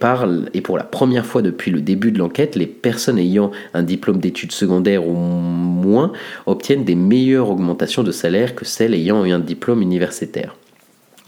et 0.54 0.62
pour 0.62 0.78
la 0.78 0.84
première 0.84 1.26
fois 1.26 1.41
depuis 1.41 1.72
le 1.72 1.82
début 1.82 2.12
de 2.12 2.20
l'enquête, 2.20 2.56
les 2.56 2.67
personnes 2.67 3.20
ayant 3.20 3.52
un 3.74 3.84
diplôme 3.84 4.20
d'études 4.20 4.52
secondaires 4.52 5.06
ou 5.06 5.13
moins 5.13 6.12
obtiennent 6.46 6.86
des 6.86 6.96
meilleures 6.96 7.50
augmentations 7.50 8.04
de 8.04 8.12
salaire 8.12 8.56
que 8.56 8.65
celles 8.65 8.94
ayant 8.94 9.26
eu 9.26 9.32
un 9.32 9.39
diplôme 9.39 9.82
universitaire. 9.82 10.56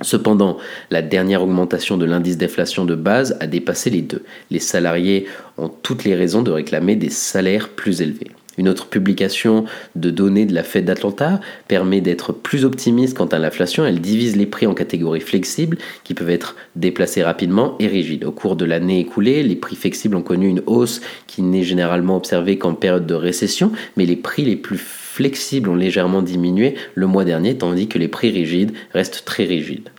Cependant, 0.02 0.58
la 0.90 1.02
dernière 1.02 1.44
augmentation 1.44 1.98
de 1.98 2.06
l'indice 2.06 2.38
d'inflation 2.38 2.86
de 2.86 2.96
base 2.96 3.38
a 3.40 3.48
dépassé 3.48 3.90
les 3.90 4.02
deux. 4.02 4.24
Les 4.52 4.60
salariés 4.60 5.28
ont 5.58 5.70
toutes 5.70 6.04
les 6.04 6.16
raisons 6.16 6.42
de 6.42 6.52
réclamer 6.52 6.96
des 6.96 7.10
salaires 7.10 7.70
plus 7.70 8.02
élevés. 8.02 8.32
Une 8.58 8.70
autre 8.70 8.88
publication 8.88 9.66
de 9.96 10.10
données 10.10 10.46
de 10.46 10.54
la 10.54 10.64
Fed 10.64 10.86
d'Atlanta 10.86 11.40
permet 11.68 12.02
d'être 12.02 12.34
plus 12.34 12.66
optimiste 12.66 13.18
quant 13.18 13.26
à 13.26 13.40
l'inflation. 13.40 13.86
Elle 13.86 14.00
divise 14.00 14.36
les 14.36 14.46
prix 14.46 14.68
en 14.68 14.74
catégories 14.74 15.22
flexibles 15.22 15.78
qui 16.04 16.14
peuvent 16.14 16.30
être 16.30 16.56
déplacés 16.76 17.24
rapidement 17.24 17.76
et 17.80 17.88
rigides. 17.88 18.26
Au 18.26 18.32
cours 18.32 18.56
de 18.56 18.66
l'année 18.66 19.00
écoulée, 19.00 19.44
les 19.44 19.56
prix 19.56 19.76
flexibles 19.76 20.16
ont 20.16 20.22
connu 20.22 20.48
une 20.48 20.62
hausse 20.66 21.02
qui 21.28 21.42
n'est 21.42 21.64
généralement 21.64 22.18
observée 22.18 22.58
qu'en 22.58 22.76
période 22.76 23.08
de 23.08 23.16
récession, 23.16 23.72
mais 23.98 24.06
les 24.06 24.16
prix 24.16 24.46
les 24.46 24.56
plus 24.56 24.78
flexibles 24.78 25.70
ont 25.70 25.76
légèrement 25.76 26.22
diminué 26.22 26.76
le 26.96 27.08
mois 27.08 27.26
dernier, 27.26 27.58
tandis 27.58 27.88
que 27.88 27.98
les 27.98 28.08
prix 28.08 28.30
rigides 28.32 28.74
restent 28.94 29.24
très 29.26 29.46
rigides. 29.46 29.90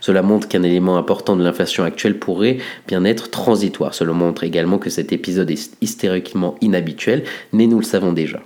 Cela 0.00 0.22
montre 0.22 0.48
qu'un 0.48 0.62
élément 0.62 0.96
important 0.96 1.36
de 1.36 1.44
l'inflation 1.44 1.84
actuelle 1.84 2.18
pourrait 2.18 2.58
bien 2.86 3.04
être 3.04 3.30
transitoire. 3.30 3.94
Cela 3.94 4.12
montre 4.12 4.44
également 4.44 4.78
que 4.78 4.90
cet 4.90 5.12
épisode 5.12 5.50
est 5.50 5.76
hystériquement 5.80 6.56
inhabituel, 6.60 7.24
mais 7.52 7.66
nous 7.66 7.78
le 7.78 7.84
savons 7.84 8.12
déjà. 8.12 8.40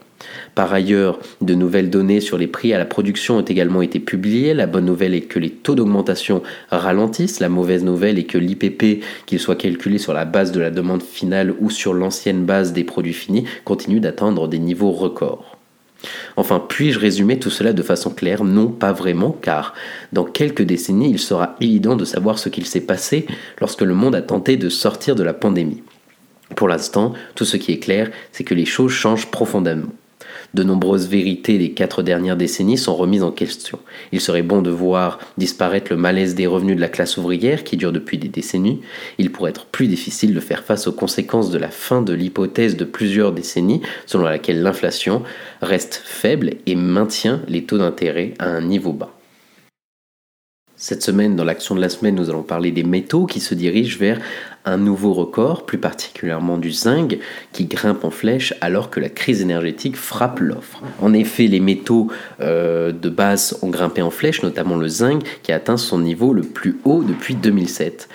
Par 0.55 0.72
ailleurs, 0.72 1.18
de 1.40 1.55
nouvelles 1.55 1.90
données 1.90 2.20
sur 2.20 2.38
les 2.38 2.46
prix 2.46 2.72
à 2.72 2.79
la 2.79 2.87
production 2.87 3.38
ont 3.38 3.42
également 3.42 3.83
été 3.83 4.01
publiées. 4.01 4.55
La 4.55 4.66
bonne 4.66 4.87
nouvelle 4.87 5.14
est 5.14 5.22
que 5.22 5.38
les 5.38 5.51
taux 5.51 5.75
d'augmentation 5.75 6.42
ralentissent. 6.70 7.40
La 7.40 7.49
mauvaise 7.49 7.85
nouvelle 7.85 8.18
est 8.18 8.25
que 8.25 8.38
l'IPP, 8.38 9.05
qu'il 9.27 9.38
soit 9.38 9.57
calculé 9.57 9.99
sur 9.99 10.14
la 10.14 10.25
base 10.25 10.53
de 10.53 10.61
la 10.61 10.70
demande 10.70 11.03
finale 11.03 11.55
ou 11.61 11.70
sur 11.70 11.92
l'ancienne 11.92 12.44
base 12.44 12.72
des 12.72 12.85
produits 12.85 13.12
finis, 13.12 13.44
continue 13.64 14.01
d'atteindre 14.01 14.49
des 14.49 14.59
niveaux 14.59 14.92
records. 14.92 15.56
Enfin, 16.37 16.62
puis-je 16.66 16.99
résumer 16.99 17.38
tout 17.38 17.51
cela 17.51 17.72
de 17.72 17.83
façon 17.83 18.11
claire? 18.11 18.44
Non, 18.44 18.68
pas 18.68 18.92
vraiment, 18.92 19.31
car 19.31 19.72
dans 20.12 20.25
quelques 20.25 20.62
décennies, 20.62 21.11
il 21.11 21.18
sera 21.18 21.57
évident 21.61 21.96
de 21.96 22.05
savoir 22.05 22.38
ce 22.38 22.51
qu'il 22.51 22.66
s'est 22.66 22.81
passé 22.81 23.27
lorsque 23.61 23.83
le 23.83 23.94
monde 23.94 24.14
a 24.14 24.22
tenté 24.22 24.57
de 24.57 24.68
sortir 24.68 25.14
de 25.14 25.22
la 25.22 25.33
pandémie. 25.33 25.83
Pour 26.55 26.68
l'instant, 26.68 27.14
tout 27.35 27.44
ce 27.44 27.57
qui 27.57 27.72
est 27.72 27.79
clair, 27.79 28.11
c'est 28.33 28.44
que 28.44 28.55
les 28.55 28.66
choses 28.66 28.92
changent 28.92 29.31
profondément. 29.31 29.88
De 30.57 30.62
nombreuses 30.62 31.07
vérités 31.07 31.59
des 31.59 31.73
quatre 31.73 32.03
dernières 32.03 32.38
décennies 32.38 32.79
sont 32.79 32.97
remises 32.97 33.23
en 33.23 33.31
question. 33.31 33.79
Il 34.11 34.23
serait 34.23 34.40
bon 34.40 34.62
de 34.62 34.71
voir 34.71 35.19
disparaître 35.37 35.92
le 35.92 35.99
malaise 35.99 36.35
des 36.35 36.47
revenus 36.47 36.77
de 36.77 36.81
la 36.81 36.88
classe 36.88 37.19
ouvrière 37.19 37.62
qui 37.62 37.77
dure 37.77 37.92
depuis 37.92 38.16
des 38.16 38.29
décennies. 38.29 38.81
Il 39.19 39.31
pourrait 39.31 39.51
être 39.51 39.66
plus 39.66 39.87
difficile 39.87 40.33
de 40.33 40.40
faire 40.40 40.64
face 40.64 40.87
aux 40.87 40.92
conséquences 40.92 41.51
de 41.51 41.59
la 41.59 41.69
fin 41.69 42.01
de 42.01 42.14
l'hypothèse 42.14 42.75
de 42.79 42.87
plusieurs 42.87 43.33
décennies 43.33 43.83
selon 44.07 44.25
laquelle 44.25 44.62
l'inflation 44.62 45.23
reste 45.61 46.01
faible 46.03 46.55
et 46.64 46.75
maintient 46.75 47.42
les 47.49 47.64
taux 47.64 47.77
d'intérêt 47.77 48.33
à 48.38 48.47
un 48.47 48.62
niveau 48.62 48.95
bas. 48.95 49.12
Cette 50.79 51.03
semaine, 51.03 51.37
dans 51.37 51.45
l'action 51.45 51.75
de 51.75 51.81
la 51.81 51.88
semaine, 51.88 52.14
nous 52.14 52.29
allons 52.29 52.42
parler 52.42 52.71
des 52.71 52.83
métaux 52.83 53.25
qui 53.25 53.40
se 53.40 53.55
dirigent 53.55 53.99
vers 53.99 54.21
un 54.66 54.76
nouveau 54.76 55.12
record, 55.14 55.64
plus 55.64 55.79
particulièrement 55.79 56.59
du 56.59 56.72
zinc, 56.72 57.18
qui 57.52 57.64
grimpe 57.64 58.05
en 58.05 58.11
flèche 58.11 58.52
alors 58.61 58.90
que 58.90 59.00
la 59.00 59.09
crise 59.09 59.40
énergétique 59.40 59.96
frappe 59.96 60.40
l'offre. 60.40 60.83
En 61.00 61.14
effet, 61.14 61.46
les 61.46 61.61
métaux 61.61 62.09
euh, 62.40 62.92
de 62.92 63.09
base 63.09 63.59
ont 63.62 63.70
grimpé 63.70 64.02
en 64.02 64.11
flèche, 64.11 64.42
notamment 64.42 64.76
le 64.76 64.88
zinc, 64.88 65.22
qui 65.42 65.52
a 65.52 65.57
atteint 65.57 65.76
son 65.76 66.00
niveau 66.00 66.35
le 66.35 66.42
plus 66.42 66.79
haut 66.85 67.02
depuis 67.02 67.35
2007. 67.35 68.09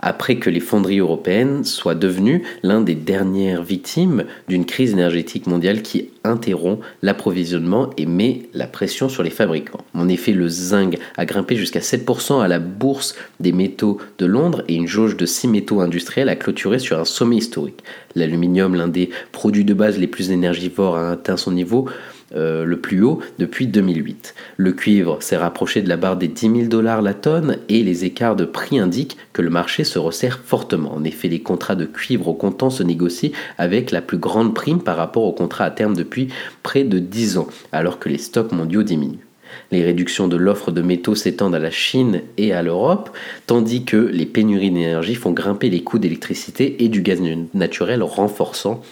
Après 0.00 0.36
que 0.36 0.50
les 0.50 0.60
fonderies 0.60 0.98
européennes 0.98 1.64
soient 1.64 1.94
devenues 1.94 2.42
l'un 2.62 2.80
des 2.80 2.94
dernières 2.94 3.62
victimes 3.62 4.24
d'une 4.48 4.64
crise 4.64 4.92
énergétique 4.92 5.46
mondiale 5.46 5.82
qui 5.82 6.10
interrompt 6.24 6.82
l'approvisionnement 7.02 7.90
et 7.96 8.06
met 8.06 8.42
la 8.52 8.66
pression 8.66 9.08
sur 9.08 9.22
les 9.22 9.30
fabricants. 9.30 9.84
En 9.94 10.08
effet, 10.08 10.32
le 10.32 10.48
zinc 10.48 10.98
a 11.16 11.24
grimpé 11.24 11.56
jusqu'à 11.56 11.80
7% 11.80 12.42
à 12.42 12.48
la 12.48 12.58
bourse 12.58 13.14
des 13.40 13.52
métaux 13.52 13.98
de 14.18 14.26
Londres 14.26 14.64
et 14.68 14.74
une 14.74 14.88
jauge 14.88 15.16
de 15.16 15.26
6 15.26 15.48
métaux 15.48 15.80
industriels 15.80 16.28
a 16.28 16.36
clôturé 16.36 16.78
sur 16.78 16.98
un 16.98 17.04
sommet 17.04 17.36
historique. 17.36 17.82
L'aluminium, 18.14 18.74
l'un 18.74 18.88
des 18.88 19.10
produits 19.32 19.64
de 19.64 19.74
base 19.74 19.98
les 19.98 20.06
plus 20.06 20.30
énergivores, 20.30 20.96
a 20.96 21.12
atteint 21.12 21.36
son 21.36 21.52
niveau 21.52 21.88
euh, 22.34 22.64
le 22.64 22.80
plus 22.80 23.02
haut 23.02 23.20
depuis 23.38 23.68
2008. 23.68 24.34
Le 24.56 24.72
cuivre 24.72 25.22
s'est 25.22 25.36
rapproché 25.36 25.80
de 25.80 25.88
la 25.88 25.96
barre 25.96 26.16
des 26.16 26.26
10 26.26 26.40
000 26.40 26.62
dollars 26.64 27.00
la 27.00 27.14
tonne 27.14 27.58
et 27.68 27.84
les 27.84 28.04
écarts 28.04 28.34
de 28.34 28.44
prix 28.44 28.80
indiquent 28.80 29.16
que 29.32 29.42
le 29.42 29.50
marché 29.50 29.84
se 29.84 30.00
resserre 30.00 30.40
fortement. 30.44 30.92
En 30.94 31.04
effet, 31.04 31.28
les 31.28 31.40
contrats 31.40 31.76
de 31.76 31.84
cuivre 31.84 32.26
au 32.28 32.34
comptant 32.34 32.68
se 32.68 32.82
négocient 32.82 33.30
avec 33.58 33.92
la 33.92 34.02
plus 34.02 34.18
grande 34.18 34.54
prime 34.54 34.80
par 34.80 34.96
rapport 34.96 35.22
aux 35.22 35.32
contrats 35.32 35.66
à 35.66 35.70
terme 35.70 35.94
depuis 35.94 36.28
près 36.64 36.82
de 36.82 36.98
10 36.98 37.38
ans, 37.38 37.46
alors 37.70 38.00
que 38.00 38.08
les 38.08 38.18
stocks 38.18 38.50
mondiaux 38.52 38.82
diminuent. 38.82 39.26
Les 39.70 39.82
réductions 39.82 40.28
de 40.28 40.36
l'offre 40.36 40.70
de 40.70 40.82
métaux 40.82 41.14
s'étendent 41.14 41.54
à 41.54 41.60
la 41.60 41.70
Chine 41.70 42.22
et 42.38 42.52
à 42.52 42.62
l'Europe, 42.62 43.10
tandis 43.46 43.84
que 43.84 43.96
les 43.96 44.26
pénuries 44.26 44.70
d'énergie 44.70 45.14
font 45.14 45.32
grimper 45.32 45.70
les 45.70 45.82
coûts 45.82 45.98
d'électricité 45.98 46.84
et 46.84 46.88
du 46.88 47.02
gaz 47.02 47.20
naturel, 47.54 48.02
renforçant 48.02 48.82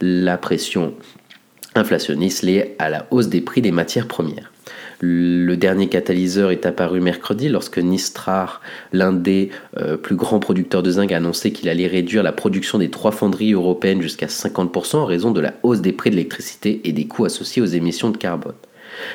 la 0.00 0.36
pression 0.36 0.94
inflationniste 1.74 2.42
liée 2.42 2.74
à 2.78 2.90
la 2.90 3.06
hausse 3.10 3.28
des 3.28 3.40
prix 3.40 3.62
des 3.62 3.72
matières 3.72 4.08
premières. 4.08 4.52
Le 5.00 5.56
dernier 5.56 5.88
catalyseur 5.88 6.52
est 6.52 6.64
apparu 6.64 7.00
mercredi 7.00 7.48
lorsque 7.48 7.78
Nistrar, 7.78 8.60
l'un 8.92 9.12
des 9.12 9.50
euh, 9.76 9.96
plus 9.96 10.14
grands 10.14 10.38
producteurs 10.38 10.84
de 10.84 10.92
zinc, 10.92 11.10
a 11.10 11.16
annoncé 11.16 11.50
qu'il 11.52 11.68
allait 11.68 11.88
réduire 11.88 12.22
la 12.22 12.30
production 12.30 12.78
des 12.78 12.88
trois 12.88 13.10
fonderies 13.10 13.52
européennes 13.52 14.00
jusqu'à 14.00 14.26
50% 14.26 14.98
en 14.98 15.04
raison 15.04 15.32
de 15.32 15.40
la 15.40 15.54
hausse 15.64 15.80
des 15.80 15.92
prix 15.92 16.10
de 16.10 16.16
l'électricité 16.16 16.80
et 16.84 16.92
des 16.92 17.06
coûts 17.06 17.24
associés 17.24 17.60
aux 17.60 17.66
émissions 17.66 18.10
de 18.10 18.16
carbone. 18.16 18.54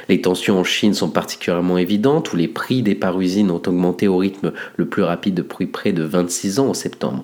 Les 0.09 0.21
tensions 0.21 0.59
en 0.59 0.63
Chine 0.65 0.93
sont 0.93 1.09
particulièrement 1.09 1.77
évidentes, 1.77 2.33
où 2.33 2.35
les 2.35 2.47
prix 2.47 2.81
des 2.81 2.95
parusines 2.95 3.51
ont 3.51 3.61
augmenté 3.65 4.09
au 4.09 4.17
rythme 4.17 4.51
le 4.75 4.85
plus 4.87 5.03
rapide 5.03 5.35
depuis 5.35 5.67
près 5.67 5.93
de 5.93 6.03
26 6.03 6.59
ans 6.59 6.69
en 6.69 6.73
septembre. 6.73 7.23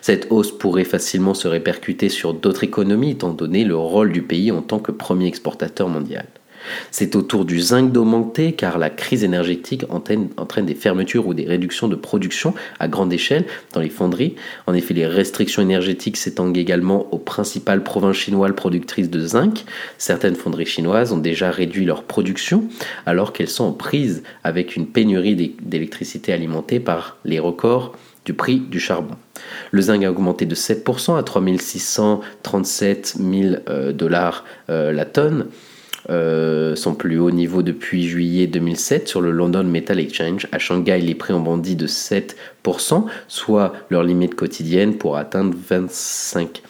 Cette 0.00 0.26
hausse 0.30 0.56
pourrait 0.56 0.84
facilement 0.84 1.34
se 1.34 1.48
répercuter 1.48 2.08
sur 2.08 2.34
d'autres 2.34 2.64
économies, 2.64 3.12
étant 3.12 3.32
donné 3.32 3.64
le 3.64 3.76
rôle 3.76 4.12
du 4.12 4.22
pays 4.22 4.50
en 4.50 4.62
tant 4.62 4.78
que 4.78 4.92
premier 4.92 5.26
exportateur 5.26 5.88
mondial. 5.88 6.26
C'est 6.90 7.16
au 7.16 7.22
tour 7.22 7.44
du 7.44 7.60
zinc 7.60 7.92
d'augmenter 7.92 8.52
car 8.52 8.78
la 8.78 8.90
crise 8.90 9.24
énergétique 9.24 9.84
entraîne, 9.88 10.66
des 10.66 10.74
fermetures 10.74 11.26
ou 11.26 11.34
des 11.34 11.46
réductions 11.46 11.88
de 11.88 11.96
production 11.96 12.54
à 12.78 12.88
grande 12.88 13.12
échelle 13.12 13.46
dans 13.72 13.80
les 13.80 13.88
fonderies. 13.88 14.36
En 14.66 14.74
effet, 14.74 14.94
les 14.94 15.06
restrictions 15.06 15.62
énergétiques 15.62 16.16
s'étendent 16.16 16.56
également 16.56 17.12
aux 17.12 17.18
principales 17.18 17.82
provinces 17.82 18.16
chinoises 18.16 18.54
productrices 18.54 19.10
de 19.10 19.20
zinc. 19.20 19.64
Certaines 19.98 20.34
fonderies 20.34 20.66
chinoises 20.66 21.12
ont 21.12 21.18
déjà 21.18 21.50
réduit 21.50 21.84
leur 21.84 22.02
production 22.02 22.64
alors 23.06 23.32
qu'elles 23.32 23.48
sont 23.48 23.64
en 23.64 23.72
prise 23.72 24.22
avec 24.44 24.76
une 24.76 24.86
pénurie 24.86 25.54
d'électricité 25.62 26.32
alimentée 26.32 26.80
par 26.80 27.16
les 27.24 27.38
records 27.38 27.94
du 28.24 28.34
prix 28.34 28.60
du 28.60 28.80
charbon. 28.80 29.16
Le 29.70 29.80
zinc 29.80 30.04
a 30.04 30.10
augmenté 30.10 30.46
de 30.46 30.54
7% 30.54 31.18
à 31.18 31.22
3637 31.22 33.16
000 33.18 33.54
euh, 33.68 33.92
dollars 33.92 34.44
euh, 34.68 34.92
la 34.92 35.04
tonne. 35.04 35.46
Euh, 36.08 36.74
son 36.76 36.94
plus 36.94 37.18
haut 37.18 37.30
niveau 37.30 37.62
depuis 37.62 38.08
juillet 38.08 38.46
2007 38.46 39.06
sur 39.06 39.20
le 39.20 39.30
London 39.30 39.64
Metal 39.64 40.00
Exchange. 40.00 40.48
À 40.50 40.58
Shanghai, 40.58 40.98
les 40.98 41.14
prix 41.14 41.34
ont 41.34 41.40
bondi 41.40 41.76
de 41.76 41.86
7%, 41.86 43.04
soit 43.28 43.74
leur 43.90 44.02
limite 44.02 44.34
quotidienne 44.34 44.96
pour 44.96 45.18
atteindre 45.18 45.54
25 45.68 46.62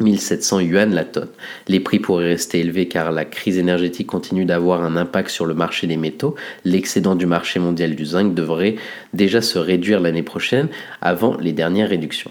1700 0.00 0.60
yuan 0.60 0.94
la 0.94 1.04
tonne. 1.04 1.28
Les 1.66 1.80
prix 1.80 1.98
pourraient 1.98 2.28
rester 2.28 2.60
élevés 2.60 2.88
car 2.88 3.12
la 3.12 3.24
crise 3.24 3.58
énergétique 3.58 4.06
continue 4.06 4.44
d'avoir 4.44 4.82
un 4.82 4.96
impact 4.96 5.30
sur 5.30 5.46
le 5.46 5.54
marché 5.54 5.86
des 5.86 5.96
métaux. 5.96 6.34
L'excédent 6.64 7.14
du 7.14 7.26
marché 7.26 7.58
mondial 7.60 7.94
du 7.94 8.04
zinc 8.04 8.34
devrait 8.34 8.76
déjà 9.12 9.40
se 9.40 9.58
réduire 9.58 10.00
l'année 10.00 10.22
prochaine 10.22 10.68
avant 11.00 11.36
les 11.36 11.52
dernières 11.52 11.90
réductions. 11.90 12.30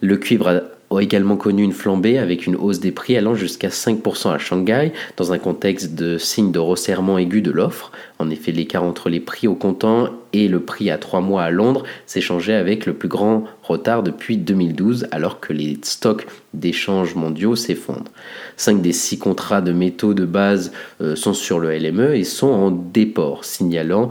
Le 0.00 0.16
cuivre 0.16 0.48
a 0.48 1.02
également 1.02 1.36
connu 1.36 1.62
une 1.62 1.72
flambée 1.72 2.18
avec 2.18 2.46
une 2.46 2.56
hausse 2.56 2.80
des 2.80 2.92
prix 2.92 3.16
allant 3.16 3.34
jusqu'à 3.34 3.68
5% 3.68 4.32
à 4.32 4.38
Shanghai 4.38 4.92
dans 5.16 5.32
un 5.32 5.38
contexte 5.38 5.94
de 5.94 6.18
signe 6.18 6.52
de 6.52 6.58
resserrement 6.58 7.18
aigu 7.18 7.42
de 7.42 7.50
l'offre. 7.50 7.92
En 8.18 8.30
effet, 8.30 8.52
l'écart 8.52 8.84
entre 8.84 9.08
les 9.10 9.20
prix 9.20 9.48
au 9.48 9.54
comptant 9.54 10.08
et 10.32 10.48
le 10.48 10.60
prix 10.60 10.90
à 10.90 10.98
3 10.98 11.20
mois 11.20 11.42
à 11.42 11.50
Londres 11.50 11.84
s'échangeait 12.06 12.54
avec 12.54 12.86
le 12.86 12.94
plus 12.94 13.08
grand 13.08 13.44
retard 13.62 14.02
depuis 14.02 14.36
2012 14.36 15.08
alors 15.10 15.40
que 15.40 15.52
les 15.52 15.78
stocks 15.82 16.26
d'échanges 16.54 17.14
mondiaux 17.14 17.56
s'effondrent. 17.56 18.10
5 18.56 18.80
des 18.80 18.92
6 18.92 19.18
contrats 19.18 19.60
de 19.60 19.72
métaux 19.72 20.14
de 20.14 20.24
base 20.24 20.72
euh, 21.00 21.16
sont 21.16 21.34
sur 21.34 21.58
le 21.58 21.76
LME 21.76 22.14
et 22.14 22.24
sont 22.24 22.48
en 22.48 22.70
déport, 22.70 23.44
signalant 23.44 24.10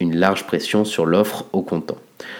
une 0.00 0.16
large 0.16 0.44
pression 0.46 0.84
sur 0.84 1.06
l'offre 1.06 1.46
au 1.52 1.62
comptant. 1.62 1.98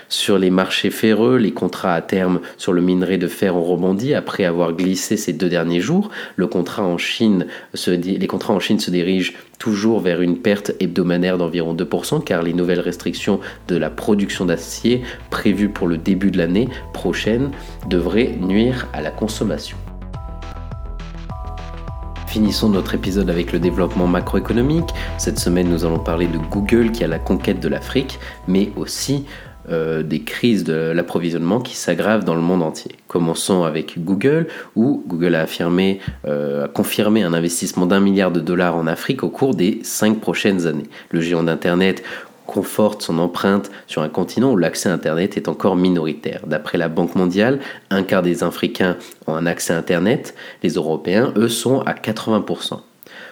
Sur 0.08 0.38
les 0.38 0.50
marchés 0.50 0.90
ferreux, 0.90 1.36
les 1.36 1.52
contrats 1.52 1.94
à 1.94 2.00
terme 2.00 2.40
sur 2.56 2.72
le 2.72 2.80
minerai 2.80 3.18
de 3.18 3.28
fer 3.28 3.56
ont 3.56 3.64
rebondi 3.64 4.14
après 4.14 4.44
avoir 4.44 4.72
glissé 4.72 5.16
ces 5.16 5.32
deux 5.32 5.48
derniers 5.48 5.80
jours. 5.80 6.10
Les 6.38 6.48
contrats 6.48 6.84
en 6.84 6.96
Chine 6.98 7.46
se 7.74 8.90
dirigent 8.90 9.32
toujours 9.58 10.00
vers 10.00 10.22
une 10.22 10.38
perte 10.38 10.72
hebdomadaire 10.80 11.38
d'environ 11.38 11.74
2% 11.74 12.24
car 12.24 12.42
les 12.42 12.52
nouvelles 12.52 12.80
restrictions 12.80 13.40
de 13.68 13.76
la 13.76 13.90
production 13.90 14.46
d'acier 14.46 15.02
prévues 15.30 15.70
pour 15.70 15.86
le 15.88 15.98
début 15.98 16.30
de 16.30 16.38
l'année 16.38 16.68
prochaine 16.92 17.50
devraient 17.88 18.34
nuire 18.40 18.86
à 18.92 19.02
la 19.02 19.10
consommation. 19.10 19.76
Finissons 22.26 22.68
notre 22.68 22.94
épisode 22.94 23.30
avec 23.30 23.52
le 23.52 23.58
développement 23.58 24.06
macroéconomique. 24.06 24.88
Cette 25.16 25.38
semaine, 25.38 25.68
nous 25.68 25.84
allons 25.84 25.98
parler 25.98 26.26
de 26.26 26.38
Google 26.38 26.90
qui 26.90 27.04
a 27.04 27.08
la 27.08 27.18
conquête 27.18 27.60
de 27.60 27.68
l'Afrique, 27.68 28.18
mais 28.46 28.72
aussi 28.76 29.24
euh, 29.68 30.04
des 30.04 30.20
crises 30.20 30.62
de 30.62 30.92
l'approvisionnement 30.94 31.60
qui 31.60 31.74
s'aggravent 31.74 32.24
dans 32.24 32.36
le 32.36 32.40
monde 32.40 32.62
entier. 32.62 32.92
Commençons 33.08 33.64
avec 33.64 34.04
Google, 34.04 34.46
où 34.76 35.02
Google 35.08 35.34
a 35.34 35.40
affirmé, 35.40 35.98
euh, 36.26 36.66
a 36.66 36.68
confirmé 36.68 37.24
un 37.24 37.32
investissement 37.32 37.86
d'un 37.86 37.98
milliard 37.98 38.30
de 38.30 38.38
dollars 38.38 38.76
en 38.76 38.86
Afrique 38.86 39.24
au 39.24 39.28
cours 39.28 39.56
des 39.56 39.80
cinq 39.82 40.20
prochaines 40.20 40.68
années. 40.68 40.86
Le 41.10 41.20
géant 41.20 41.42
d'Internet 41.42 42.04
conforte 42.46 43.02
son 43.02 43.18
empreinte 43.18 43.70
sur 43.86 44.02
un 44.02 44.08
continent 44.08 44.52
où 44.52 44.56
l'accès 44.56 44.88
à 44.88 44.92
Internet 44.92 45.36
est 45.36 45.48
encore 45.48 45.76
minoritaire. 45.76 46.40
D'après 46.46 46.78
la 46.78 46.88
Banque 46.88 47.14
mondiale, 47.14 47.60
un 47.90 48.02
quart 48.02 48.22
des 48.22 48.42
Africains 48.42 48.96
ont 49.26 49.34
un 49.34 49.46
accès 49.46 49.72
à 49.72 49.78
Internet, 49.78 50.34
les 50.62 50.70
Européens, 50.70 51.32
eux, 51.36 51.48
sont 51.48 51.80
à 51.80 51.92
80%. 51.92 52.80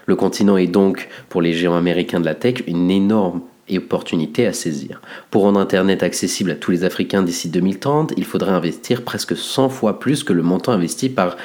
Le 0.06 0.16
continent 0.16 0.56
est 0.56 0.66
donc, 0.66 1.08
pour 1.28 1.40
les 1.40 1.52
géants 1.52 1.76
américains 1.76 2.20
de 2.20 2.26
la 2.26 2.34
tech, 2.34 2.62
une 2.66 2.90
énorme 2.90 3.40
et 3.68 3.78
opportunités 3.78 4.46
à 4.46 4.52
saisir. 4.52 5.00
Pour 5.30 5.42
rendre 5.42 5.60
Internet 5.60 6.02
accessible 6.02 6.50
à 6.50 6.54
tous 6.54 6.70
les 6.70 6.84
Africains 6.84 7.22
d'ici 7.22 7.48
2030, 7.48 8.12
il 8.16 8.24
faudrait 8.24 8.52
investir 8.52 9.02
presque 9.02 9.36
100 9.36 9.68
fois 9.68 9.98
plus 9.98 10.24
que 10.24 10.32
le 10.32 10.42
montant 10.42 10.72
investi 10.72 11.08
par, 11.08 11.36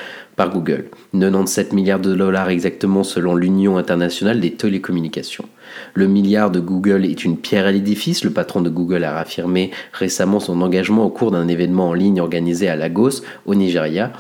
Google. 0.47 0.85
97 1.11 1.73
milliards 1.73 1.99
de 1.99 2.15
dollars 2.15 2.47
exactement 2.47 3.03
selon 3.03 3.35
l'Union 3.35 3.77
internationale 3.77 4.39
des 4.39 4.53
télécommunications. 4.53 5.49
Le 5.93 6.07
milliard 6.07 6.49
de 6.49 6.61
Google 6.61 7.03
est 7.03 7.25
une 7.25 7.35
pierre 7.35 7.65
à 7.65 7.73
l'édifice. 7.73 8.23
Le 8.23 8.31
patron 8.31 8.61
de 8.61 8.69
Google 8.69 9.03
a 9.03 9.17
affirmé 9.17 9.71
récemment 9.91 10.39
son 10.39 10.61
engagement 10.61 11.03
au 11.03 11.09
cours 11.09 11.31
d'un 11.31 11.49
événement 11.49 11.89
en 11.89 11.93
ligne 11.93 12.21
organisé 12.21 12.69
à 12.69 12.77
Lagos, 12.77 13.21
au 13.45 13.53
Nigeria. 13.53 14.13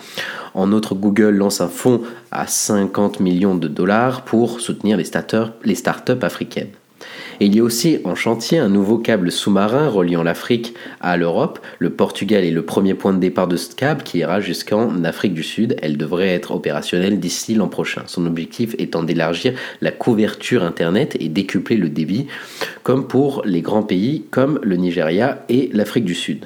En 0.53 0.73
outre, 0.73 0.93
Google 0.93 1.35
lance 1.35 1.61
un 1.61 1.69
fonds 1.69 2.01
à 2.31 2.47
50 2.47 3.21
millions 3.21 3.55
de 3.55 3.69
dollars 3.69 4.25
pour 4.25 4.59
soutenir 4.59 4.97
les 4.97 5.05
start-up 5.05 6.23
africaines 6.23 6.71
il 7.45 7.55
y 7.55 7.59
a 7.59 7.63
aussi 7.63 7.99
en 8.03 8.15
chantier 8.15 8.57
un 8.57 8.67
nouveau 8.67 8.97
câble 8.97 9.31
sous-marin 9.31 9.87
reliant 9.87 10.23
l'Afrique 10.23 10.73
à 10.99 11.15
l'Europe. 11.15 11.59
Le 11.79 11.89
Portugal 11.89 12.43
est 12.43 12.51
le 12.51 12.63
premier 12.63 12.93
point 12.93 13.13
de 13.13 13.19
départ 13.19 13.47
de 13.47 13.55
ce 13.55 13.73
câble 13.73 14.03
qui 14.03 14.19
ira 14.19 14.41
jusqu'en 14.41 15.03
Afrique 15.03 15.33
du 15.33 15.43
Sud. 15.43 15.77
Elle 15.81 15.97
devrait 15.97 16.29
être 16.29 16.51
opérationnelle 16.51 17.19
d'ici 17.19 17.55
l'an 17.55 17.67
prochain. 17.67 18.03
Son 18.07 18.25
objectif 18.25 18.75
étant 18.77 19.03
d'élargir 19.03 19.53
la 19.81 19.91
couverture 19.91 20.63
Internet 20.63 21.15
et 21.19 21.29
décupler 21.29 21.77
le 21.77 21.89
débit, 21.89 22.27
comme 22.83 23.07
pour 23.07 23.41
les 23.45 23.61
grands 23.61 23.83
pays 23.83 24.25
comme 24.31 24.59
le 24.61 24.75
Nigeria 24.75 25.45
et 25.47 25.69
l'Afrique 25.71 26.05
du 26.05 26.15
Sud. 26.15 26.45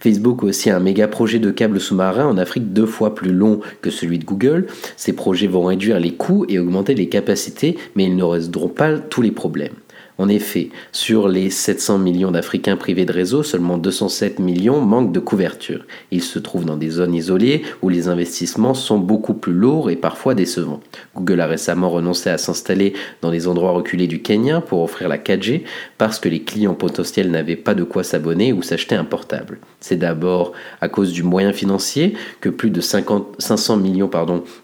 Facebook 0.00 0.42
a 0.42 0.46
aussi 0.46 0.70
un 0.70 0.80
méga 0.80 1.08
projet 1.08 1.40
de 1.40 1.50
câble 1.50 1.80
sous-marin 1.80 2.26
en 2.26 2.38
Afrique 2.38 2.72
deux 2.72 2.86
fois 2.86 3.14
plus 3.14 3.32
long 3.32 3.60
que 3.82 3.90
celui 3.90 4.18
de 4.18 4.24
Google. 4.24 4.66
Ces 4.96 5.12
projets 5.14 5.46
vont 5.46 5.64
réduire 5.64 5.98
les 5.98 6.14
coûts 6.14 6.46
et 6.48 6.58
augmenter 6.58 6.94
les 6.94 7.08
capacités, 7.08 7.76
mais 7.94 8.04
ils 8.04 8.16
ne 8.16 8.22
résoudront 8.22 8.68
pas 8.68 8.98
tous 8.98 9.20
les 9.20 9.32
problèmes. 9.32 9.74
En 10.20 10.28
effet, 10.28 10.70
sur 10.90 11.28
les 11.28 11.48
700 11.48 11.98
millions 11.98 12.32
d'Africains 12.32 12.76
privés 12.76 13.04
de 13.04 13.12
réseau, 13.12 13.44
seulement 13.44 13.78
207 13.78 14.40
millions 14.40 14.80
manquent 14.80 15.12
de 15.12 15.20
couverture. 15.20 15.86
Ils 16.10 16.24
se 16.24 16.40
trouvent 16.40 16.64
dans 16.64 16.76
des 16.76 16.90
zones 16.90 17.14
isolées 17.14 17.62
où 17.82 17.88
les 17.88 18.08
investissements 18.08 18.74
sont 18.74 18.98
beaucoup 18.98 19.34
plus 19.34 19.52
lourds 19.52 19.90
et 19.90 19.96
parfois 19.96 20.34
décevants. 20.34 20.80
Google 21.14 21.40
a 21.40 21.46
récemment 21.46 21.88
renoncé 21.88 22.30
à 22.30 22.38
s'installer 22.38 22.94
dans 23.22 23.30
des 23.30 23.46
endroits 23.46 23.70
reculés 23.70 24.08
du 24.08 24.20
Kenya 24.20 24.60
pour 24.60 24.82
offrir 24.82 25.08
la 25.08 25.18
4G 25.18 25.62
parce 25.98 26.18
que 26.18 26.28
les 26.28 26.42
clients 26.42 26.74
potentiels 26.74 27.30
n'avaient 27.30 27.54
pas 27.54 27.76
de 27.76 27.84
quoi 27.84 28.02
s'abonner 28.02 28.52
ou 28.52 28.60
s'acheter 28.62 28.96
un 28.96 29.04
portable. 29.04 29.58
C'est 29.78 29.96
d'abord 29.96 30.52
à 30.80 30.88
cause 30.88 31.12
du 31.12 31.22
moyen 31.22 31.52
financier 31.52 32.14
que 32.40 32.48
plus 32.48 32.70
de 32.70 32.80
50, 32.80 33.36
500 33.38 33.76
millions 33.76 34.10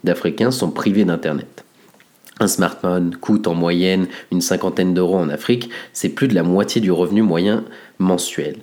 d'Africains 0.03 0.51
sont 0.51 0.73
privés 0.73 1.05
d'Internet. 1.05 1.63
Un 2.40 2.49
smartphone 2.49 3.14
coûte 3.20 3.47
en 3.47 3.55
moyenne 3.55 4.07
une 4.33 4.40
cinquantaine 4.40 4.92
d'euros 4.92 5.18
en 5.18 5.29
Afrique, 5.29 5.70
c'est 5.92 6.09
plus 6.09 6.29
de 6.29 6.35
la 6.35 6.42
moitié 6.42 6.81
du 6.81 6.90
revenu 6.90 7.23
moyen 7.23 7.64
mensuel. 7.99 8.57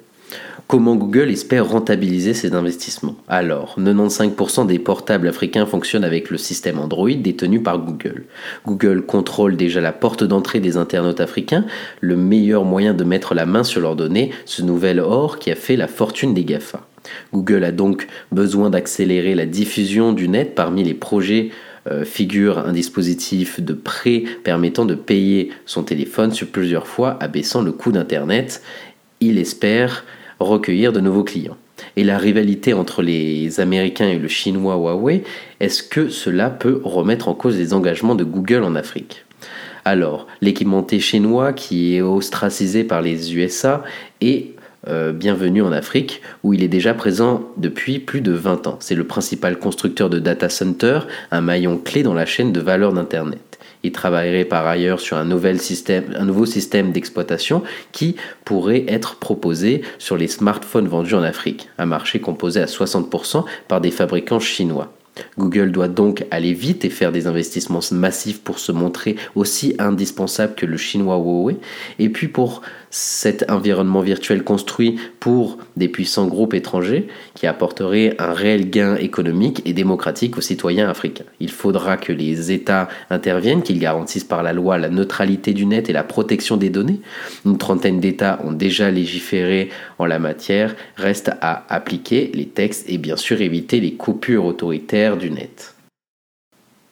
Comment 0.68 0.96
Google 0.96 1.30
espère 1.30 1.68
rentabiliser 1.68 2.34
ces 2.34 2.54
investissements? 2.54 3.18
Alors, 3.28 3.76
95% 3.78 4.68
des 4.68 4.80
portables 4.80 5.28
africains 5.28 5.66
fonctionnent 5.66 6.06
avec 6.06 6.30
le 6.30 6.38
système 6.38 6.80
Android 6.80 7.12
détenu 7.12 7.62
par 7.62 7.80
Google. 7.80 8.24
Google 8.66 9.02
contrôle 9.02 9.58
déjà 9.58 9.82
la 9.82 9.92
porte 9.92 10.24
d'entrée 10.24 10.62
des 10.62 10.78
internautes 10.78 11.20
africains, 11.20 11.66
le 12.00 12.16
meilleur 12.16 12.64
moyen 12.64 12.94
de 12.94 13.04
mettre 13.04 13.34
la 13.34 13.46
main 13.46 13.64
sur 13.66 13.82
leurs 13.82 13.98
données, 13.98 14.32
ce 14.46 14.62
nouvel 14.62 15.02
or 15.02 15.40
qui 15.40 15.52
a 15.52 15.56
fait 15.56 15.76
la 15.76 15.90
fortune 15.90 16.34
des 16.34 16.46
GAFA. 16.46 16.88
Google 17.34 17.66
a 17.66 17.72
donc 17.72 18.08
besoin 18.32 18.70
d'accélérer 18.70 19.36
la 19.36 19.46
diffusion 19.46 20.14
du 20.14 20.30
net 20.30 20.56
parmi 20.56 20.84
les 20.84 20.94
projets 20.94 21.50
figure 22.06 22.60
un 22.60 22.74
dispositif 22.74 23.60
de 23.60 23.74
prêt 23.74 24.24
permettant 24.44 24.86
de 24.86 24.96
payer 24.96 25.50
son 25.66 25.84
téléphone 25.84 26.32
sur 26.32 26.48
plusieurs 26.48 26.88
fois, 26.88 27.18
abaissant 27.20 27.62
le 27.62 27.72
coût 27.72 27.92
d'Internet. 27.92 28.62
Il 29.20 29.38
espère 29.38 30.06
recueillir 30.40 30.94
de 30.94 31.00
nouveaux 31.00 31.24
clients. 31.24 31.58
Et 31.96 32.04
la 32.04 32.18
rivalité 32.18 32.74
entre 32.74 33.02
les 33.02 33.60
Américains 33.60 34.08
et 34.08 34.20
le 34.20 34.28
chinois 34.28 34.76
Huawei, 34.76 35.24
est-ce 35.60 35.84
que 35.84 36.10
cela 36.10 36.50
peut 36.50 36.82
remettre 36.84 37.28
en 37.28 37.34
cause 37.34 37.58
les 37.58 37.74
engagements 37.74 38.16
de 38.16 38.24
Google 38.24 38.64
en 38.64 38.76
Afrique? 38.76 39.26
Alors, 39.84 40.28
l'équipementier 40.42 41.00
chinois 41.00 41.54
qui 41.54 41.96
est 41.96 42.02
ostracisé 42.02 42.84
par 42.84 43.02
les 43.02 43.36
USA 43.36 43.84
est 44.22 44.52
euh, 44.88 45.12
bienvenue 45.12 45.62
en 45.62 45.72
Afrique, 45.72 46.22
où 46.44 46.54
il 46.54 46.64
est 46.64 46.68
déjà 46.68 46.96
présent 46.96 47.52
depuis 47.58 48.00
plus 48.00 48.22
de 48.22 48.32
20 48.32 48.66
ans. 48.66 48.78
C'est 48.80 48.96
le 48.96 49.06
principal 49.06 49.60
constructeur 49.60 50.10
de 50.10 50.18
data 50.18 50.50
center, 50.50 51.02
un 51.30 51.42
maillon 51.42 51.78
clé 51.78 52.02
dans 52.02 52.16
la 52.16 52.26
chaîne 52.26 52.52
de 52.52 52.60
valeur 52.60 52.92
d'Internet. 52.92 53.60
Il 53.84 53.92
travaillerait 53.92 54.46
par 54.46 54.66
ailleurs 54.66 55.00
sur 55.00 55.18
un, 55.18 55.30
un 55.30 56.26
nouveau 56.26 56.46
système 56.46 56.92
d'exploitation 56.92 57.62
qui 57.92 58.16
pourrait 58.44 58.86
être 58.88 59.18
proposé 59.18 59.84
sur 60.00 60.18
les 60.18 60.28
smartphones 60.28 60.88
vendus 60.88 61.16
en 61.16 61.24
Afrique, 61.24 61.70
un 61.78 61.86
marché 61.86 62.20
composé 62.20 62.60
à 62.60 62.66
60% 62.66 63.46
par 63.68 63.82
des 63.82 63.92
fabricants 63.92 64.40
chinois. 64.40 64.94
Google 65.38 65.72
doit 65.72 65.88
donc 65.88 66.26
aller 66.32 66.54
vite 66.54 66.86
et 66.86 66.90
faire 66.90 67.12
des 67.12 67.28
investissements 67.28 67.82
massifs 67.92 68.42
pour 68.42 68.60
se 68.60 68.72
montrer 68.72 69.16
aussi 69.36 69.76
indispensable 69.78 70.56
que 70.56 70.66
le 70.66 70.78
chinois 70.78 71.18
Huawei. 71.18 71.58
Et 72.00 72.10
puis 72.10 72.28
pour 72.28 72.62
cet 72.92 73.50
environnement 73.50 74.02
virtuel 74.02 74.44
construit 74.44 75.00
pour 75.20 75.58
des 75.78 75.88
puissants 75.88 76.28
groupes 76.28 76.54
étrangers 76.54 77.08
qui 77.34 77.48
apporterait 77.48 78.16
un 78.20 78.34
réel 78.34 78.70
gain 78.70 78.96
économique 78.98 79.62
et 79.66 79.74
démocratique 79.74 80.38
aux 80.38 80.42
citoyens 80.42 80.90
africains. 80.90 81.26
Il 81.40 81.50
faudra 81.50 81.98
que 81.98 82.12
les 82.12 82.52
États 82.52 82.90
interviennent, 83.10 83.64
qu'ils 83.64 83.80
garantissent 83.80 84.26
par 84.26 84.44
la 84.44 84.54
loi 84.54 84.78
la 84.78 84.90
neutralité 84.90 85.54
du 85.54 85.66
net 85.66 85.90
et 85.90 85.94
la 85.94 86.04
protection 86.04 86.58
des 86.58 86.70
données. 86.70 87.00
Une 87.46 87.58
trentaine 87.58 88.02
d'États 88.02 88.40
ont 88.44 88.52
déjà 88.52 88.92
légiféré 88.92 89.70
en 89.98 90.06
la 90.06 90.20
matière. 90.20 90.76
Reste 90.98 91.32
à 91.42 91.66
appliquer 91.74 92.30
les 92.34 92.48
textes 92.48 92.90
et 92.90 92.98
bien 92.98 93.16
sûr 93.16 93.42
éviter 93.42 93.80
les 93.80 93.94
coupures 93.94 94.46
autoritaires 94.46 95.16
du 95.16 95.32
net. 95.32 95.76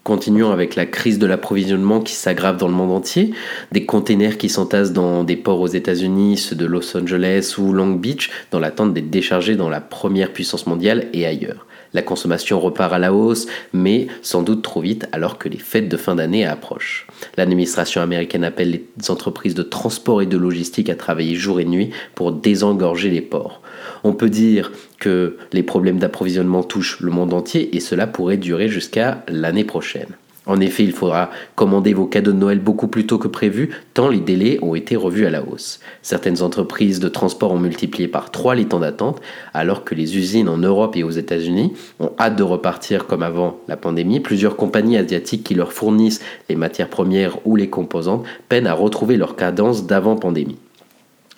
Continuons 0.09 0.49
avec 0.49 0.75
la 0.75 0.87
crise 0.87 1.19
de 1.19 1.27
l'approvisionnement 1.27 2.01
qui 2.01 2.15
s'aggrave 2.15 2.57
dans 2.57 2.67
le 2.67 2.73
monde 2.73 2.89
entier, 2.89 3.29
des 3.71 3.85
containers 3.85 4.39
qui 4.39 4.49
s'entassent 4.49 4.91
dans 4.91 5.23
des 5.23 5.35
ports 5.35 5.61
aux 5.61 5.67
États-Unis, 5.67 6.35
ceux 6.37 6.55
de 6.55 6.65
Los 6.65 6.97
Angeles 6.97 7.53
ou 7.59 7.71
Long 7.73 7.91
Beach, 7.91 8.31
dans 8.49 8.59
l'attente 8.59 8.95
d'être 8.95 9.11
déchargés 9.11 9.55
dans 9.55 9.69
la 9.69 9.81
première 9.81 10.33
puissance 10.33 10.65
mondiale 10.65 11.09
et 11.13 11.27
ailleurs. 11.27 11.67
La 11.93 12.01
consommation 12.01 12.59
repart 12.59 12.93
à 12.93 12.99
la 12.99 13.13
hausse, 13.13 13.47
mais 13.73 14.07
sans 14.21 14.43
doute 14.43 14.61
trop 14.61 14.81
vite 14.81 15.07
alors 15.11 15.37
que 15.37 15.49
les 15.49 15.57
fêtes 15.57 15.89
de 15.89 15.97
fin 15.97 16.15
d'année 16.15 16.45
approchent. 16.45 17.07
L'administration 17.37 18.01
américaine 18.01 18.43
appelle 18.43 18.71
les 18.71 19.11
entreprises 19.11 19.55
de 19.55 19.63
transport 19.63 20.21
et 20.21 20.25
de 20.25 20.37
logistique 20.37 20.89
à 20.89 20.95
travailler 20.95 21.35
jour 21.35 21.59
et 21.59 21.65
nuit 21.65 21.89
pour 22.15 22.31
désengorger 22.31 23.09
les 23.09 23.21
ports. 23.21 23.61
On 24.03 24.13
peut 24.13 24.29
dire 24.29 24.71
que 24.99 25.37
les 25.51 25.63
problèmes 25.63 25.99
d'approvisionnement 25.99 26.63
touchent 26.63 26.99
le 26.99 27.11
monde 27.11 27.33
entier 27.33 27.75
et 27.75 27.79
cela 27.79 28.07
pourrait 28.07 28.37
durer 28.37 28.69
jusqu'à 28.69 29.23
l'année 29.27 29.63
prochaine. 29.63 30.15
En 30.49 30.59
effet, 30.59 30.83
il 30.83 30.93
faudra 30.93 31.29
commander 31.53 31.93
vos 31.93 32.07
cadeaux 32.07 32.31
de 32.31 32.37
Noël 32.37 32.57
beaucoup 32.57 32.87
plus 32.87 33.05
tôt 33.05 33.19
que 33.19 33.27
prévu, 33.27 33.69
tant 33.93 34.07
les 34.07 34.19
délais 34.19 34.57
ont 34.63 34.73
été 34.73 34.95
revus 34.95 35.27
à 35.27 35.29
la 35.29 35.43
hausse. 35.43 35.79
Certaines 36.01 36.41
entreprises 36.41 36.99
de 36.99 37.07
transport 37.07 37.51
ont 37.51 37.59
multiplié 37.59 38.07
par 38.07 38.31
trois 38.31 38.55
les 38.55 38.65
temps 38.65 38.79
d'attente, 38.79 39.21
alors 39.53 39.83
que 39.83 39.93
les 39.93 40.17
usines 40.17 40.49
en 40.49 40.57
Europe 40.57 40.95
et 40.95 41.03
aux 41.03 41.11
États-Unis 41.11 41.73
ont 41.99 42.13
hâte 42.17 42.35
de 42.35 42.41
repartir 42.41 43.05
comme 43.05 43.21
avant 43.21 43.59
la 43.67 43.77
pandémie. 43.77 44.21
Plusieurs 44.21 44.55
compagnies 44.55 44.97
asiatiques 44.97 45.43
qui 45.43 45.53
leur 45.53 45.71
fournissent 45.71 46.23
les 46.49 46.55
matières 46.55 46.89
premières 46.89 47.37
ou 47.45 47.55
les 47.55 47.69
composantes 47.69 48.25
peinent 48.49 48.65
à 48.65 48.73
retrouver 48.73 49.17
leur 49.17 49.35
cadence 49.35 49.85
d'avant 49.85 50.15
pandémie. 50.15 50.57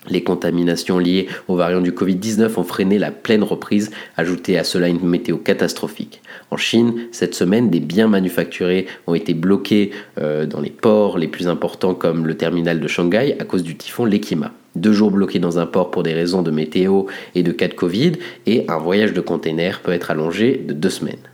Les 0.09 0.23
contaminations 0.23 0.97
liées 0.97 1.27
aux 1.47 1.55
variants 1.55 1.81
du 1.81 1.91
Covid-19 1.91 2.59
ont 2.59 2.63
freiné 2.63 2.97
la 2.97 3.11
pleine 3.11 3.43
reprise, 3.43 3.91
ajoutée 4.17 4.57
à 4.57 4.63
cela 4.63 4.87
une 4.87 5.07
météo 5.07 5.37
catastrophique. 5.37 6.21
En 6.49 6.57
Chine, 6.57 7.07
cette 7.11 7.35
semaine, 7.35 7.69
des 7.69 7.79
biens 7.79 8.07
manufacturés 8.07 8.87
ont 9.05 9.13
été 9.13 9.35
bloqués 9.35 9.91
euh, 10.19 10.47
dans 10.47 10.59
les 10.59 10.71
ports 10.71 11.19
les 11.19 11.27
plus 11.27 11.47
importants 11.47 11.93
comme 11.93 12.25
le 12.25 12.35
terminal 12.35 12.79
de 12.79 12.87
Shanghai 12.87 13.35
à 13.39 13.45
cause 13.45 13.61
du 13.63 13.77
typhon 13.77 14.05
Lekima. 14.05 14.51
Deux 14.75 14.93
jours 14.93 15.11
bloqués 15.11 15.39
dans 15.39 15.59
un 15.59 15.67
port 15.67 15.91
pour 15.91 16.01
des 16.01 16.13
raisons 16.13 16.41
de 16.41 16.49
météo 16.49 17.03
et 17.35 17.43
de 17.43 17.51
cas 17.51 17.67
de 17.67 17.73
Covid, 17.73 18.13
et 18.47 18.65
un 18.69 18.77
voyage 18.77 19.13
de 19.13 19.21
container 19.21 19.81
peut 19.81 19.91
être 19.91 20.09
allongé 20.09 20.63
de 20.65 20.73
deux 20.73 20.89
semaines 20.89 21.30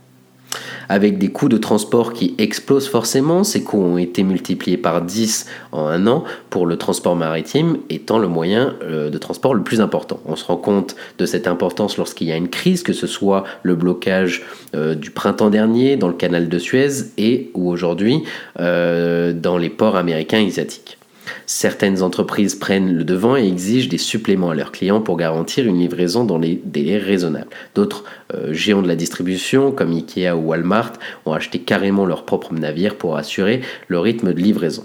avec 0.88 1.18
des 1.18 1.28
coûts 1.28 1.48
de 1.48 1.58
transport 1.58 2.12
qui 2.12 2.34
explosent 2.38 2.88
forcément. 2.88 3.44
Ces 3.44 3.62
coûts 3.62 3.82
ont 3.82 3.98
été 3.98 4.22
multipliés 4.22 4.76
par 4.76 5.02
10 5.02 5.46
en 5.72 5.86
un 5.86 6.06
an 6.06 6.24
pour 6.50 6.66
le 6.66 6.76
transport 6.76 7.16
maritime 7.16 7.78
étant 7.90 8.18
le 8.18 8.28
moyen 8.28 8.74
euh, 8.82 9.10
de 9.10 9.18
transport 9.18 9.54
le 9.54 9.62
plus 9.62 9.80
important. 9.80 10.20
On 10.26 10.36
se 10.36 10.44
rend 10.44 10.56
compte 10.56 10.96
de 11.18 11.26
cette 11.26 11.46
importance 11.46 11.96
lorsqu'il 11.96 12.28
y 12.28 12.32
a 12.32 12.36
une 12.36 12.48
crise, 12.48 12.82
que 12.82 12.92
ce 12.92 13.06
soit 13.06 13.44
le 13.62 13.74
blocage 13.74 14.44
euh, 14.74 14.94
du 14.94 15.10
printemps 15.10 15.50
dernier 15.50 15.96
dans 15.96 16.08
le 16.08 16.14
canal 16.14 16.48
de 16.48 16.58
Suez 16.58 17.12
et 17.16 17.50
ou 17.54 17.70
aujourd'hui 17.70 18.24
euh, 18.60 19.32
dans 19.32 19.58
les 19.58 19.70
ports 19.70 19.96
américains 19.96 20.40
et 20.40 20.46
asiatiques. 20.46 20.97
Certaines 21.46 22.02
entreprises 22.02 22.54
prennent 22.54 22.94
le 22.94 23.04
devant 23.04 23.36
et 23.36 23.46
exigent 23.46 23.88
des 23.88 23.98
suppléments 23.98 24.50
à 24.50 24.54
leurs 24.54 24.72
clients 24.72 25.00
pour 25.00 25.16
garantir 25.16 25.66
une 25.66 25.78
livraison 25.78 26.24
dans 26.24 26.38
les 26.38 26.60
délais 26.64 26.98
raisonnables. 26.98 27.50
D'autres 27.74 28.04
euh, 28.34 28.52
géants 28.52 28.82
de 28.82 28.88
la 28.88 28.96
distribution, 28.96 29.72
comme 29.72 29.92
Ikea 29.92 30.32
ou 30.32 30.48
Walmart, 30.48 30.92
ont 31.26 31.32
acheté 31.32 31.58
carrément 31.58 32.06
leur 32.06 32.24
propre 32.24 32.52
navire 32.52 32.96
pour 32.96 33.16
assurer 33.16 33.62
le 33.88 33.98
rythme 33.98 34.32
de 34.32 34.40
livraison. 34.40 34.84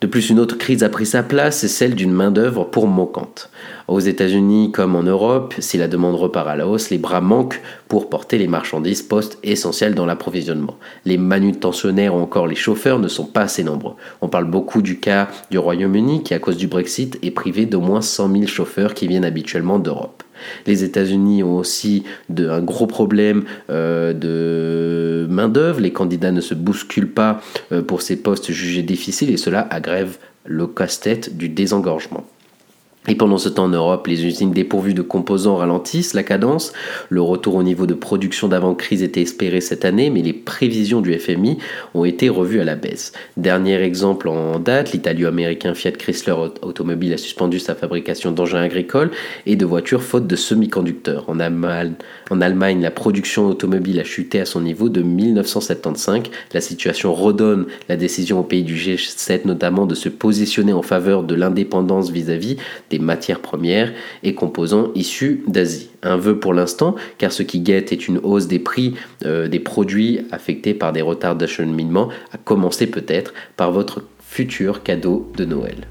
De 0.00 0.06
plus, 0.06 0.30
une 0.30 0.38
autre 0.38 0.56
crise 0.56 0.84
a 0.84 0.88
pris 0.88 1.06
sa 1.06 1.24
place, 1.24 1.58
c'est 1.58 1.66
celle 1.66 1.96
d'une 1.96 2.12
main-d'œuvre 2.12 2.62
pour 2.62 2.86
manquante. 2.86 3.50
Aux 3.88 3.98
États-Unis 3.98 4.70
comme 4.70 4.94
en 4.94 5.02
Europe, 5.02 5.54
si 5.58 5.76
la 5.76 5.88
demande 5.88 6.14
repart 6.14 6.46
à 6.46 6.54
la 6.54 6.68
hausse, 6.68 6.90
les 6.90 6.98
bras 6.98 7.20
manquent 7.20 7.60
pour 7.88 8.08
porter 8.08 8.38
les 8.38 8.46
marchandises 8.46 9.02
postes 9.02 9.38
essentielles 9.42 9.96
dans 9.96 10.06
l'approvisionnement. 10.06 10.76
Les 11.04 11.18
manutentionnaires 11.18 12.14
ou 12.14 12.18
encore 12.18 12.46
les 12.46 12.54
chauffeurs 12.54 13.00
ne 13.00 13.08
sont 13.08 13.26
pas 13.26 13.42
assez 13.42 13.64
nombreux. 13.64 13.94
On 14.20 14.28
parle 14.28 14.44
beaucoup 14.44 14.82
du 14.82 15.00
cas 15.00 15.28
du 15.50 15.58
Royaume-Uni 15.58 16.22
qui, 16.22 16.32
à 16.32 16.38
cause 16.38 16.56
du 16.56 16.68
Brexit, 16.68 17.18
est 17.24 17.32
privé 17.32 17.66
d'au 17.66 17.80
moins 17.80 18.00
100 18.00 18.30
000 18.30 18.46
chauffeurs 18.46 18.94
qui 18.94 19.08
viennent 19.08 19.24
habituellement 19.24 19.80
d'Europe. 19.80 20.22
Les 20.66 20.84
États-Unis 20.84 21.42
ont 21.42 21.56
aussi 21.56 22.04
un 22.36 22.60
gros 22.60 22.86
problème 22.86 23.44
euh, 23.70 24.12
de 24.12 25.26
main-d'œuvre. 25.30 25.80
Les 25.80 25.92
candidats 25.92 26.32
ne 26.32 26.40
se 26.40 26.54
bousculent 26.54 27.12
pas 27.12 27.40
euh, 27.72 27.82
pour 27.82 28.02
ces 28.02 28.16
postes 28.16 28.50
jugés 28.52 28.82
difficiles 28.82 29.30
et 29.30 29.36
cela 29.36 29.66
aggrave 29.70 30.18
le 30.44 30.66
casse-tête 30.66 31.36
du 31.36 31.48
désengorgement. 31.48 32.26
Et 33.10 33.14
pendant 33.14 33.38
ce 33.38 33.48
temps 33.48 33.64
en 33.64 33.68
Europe, 33.68 34.06
les 34.06 34.26
usines 34.26 34.52
dépourvues 34.52 34.92
de 34.92 35.00
composants 35.00 35.56
ralentissent 35.56 36.12
la 36.12 36.22
cadence. 36.22 36.74
Le 37.08 37.22
retour 37.22 37.54
au 37.54 37.62
niveau 37.62 37.86
de 37.86 37.94
production 37.94 38.48
d'avant-crise 38.48 39.02
était 39.02 39.22
espéré 39.22 39.62
cette 39.62 39.86
année, 39.86 40.10
mais 40.10 40.20
les 40.20 40.34
prévisions 40.34 41.00
du 41.00 41.18
FMI 41.18 41.56
ont 41.94 42.04
été 42.04 42.28
revues 42.28 42.60
à 42.60 42.64
la 42.64 42.76
baisse. 42.76 43.12
Dernier 43.38 43.76
exemple 43.76 44.28
en 44.28 44.58
date, 44.58 44.92
l'italo-américain 44.92 45.72
Fiat 45.72 45.92
Chrysler 45.92 46.34
Automobile 46.60 47.14
a 47.14 47.16
suspendu 47.16 47.58
sa 47.58 47.74
fabrication 47.74 48.30
d'engins 48.30 48.60
agricoles 48.60 49.10
et 49.46 49.56
de 49.56 49.64
voitures 49.64 50.02
faute 50.02 50.26
de 50.26 50.36
semi-conducteurs. 50.36 51.24
En 51.28 51.38
en 51.38 52.40
Allemagne, 52.42 52.82
la 52.82 52.90
production 52.90 53.46
automobile 53.46 54.00
a 54.00 54.04
chuté 54.04 54.40
à 54.40 54.44
son 54.44 54.60
niveau 54.60 54.90
de 54.90 55.00
1975. 55.00 56.24
La 56.52 56.60
situation 56.60 57.14
redonne 57.14 57.66
la 57.88 57.96
décision 57.96 58.40
au 58.40 58.42
pays 58.42 58.64
du 58.64 58.74
G7 58.74 59.46
notamment 59.46 59.86
de 59.86 59.94
se 59.94 60.10
positionner 60.10 60.74
en 60.74 60.82
faveur 60.82 61.22
de 61.22 61.34
l'indépendance 61.34 62.10
vis-à-vis 62.10 62.56
des 62.90 62.97
matières 62.98 63.40
premières 63.40 63.92
et 64.22 64.34
composants 64.34 64.90
issus 64.94 65.42
d'Asie. 65.46 65.90
Un 66.02 66.16
vœu 66.16 66.38
pour 66.38 66.54
l'instant, 66.54 66.94
car 67.18 67.32
ce 67.32 67.42
qui 67.42 67.60
guette 67.60 67.92
est 67.92 68.08
une 68.08 68.18
hausse 68.18 68.46
des 68.46 68.58
prix 68.58 68.94
euh, 69.24 69.48
des 69.48 69.60
produits 69.60 70.20
affectés 70.30 70.74
par 70.74 70.92
des 70.92 71.02
retards 71.02 71.36
d'acheminement, 71.36 72.08
à 72.32 72.38
commencer 72.38 72.86
peut-être 72.86 73.34
par 73.56 73.72
votre 73.72 74.02
futur 74.20 74.82
cadeau 74.82 75.30
de 75.36 75.44
Noël. 75.44 75.88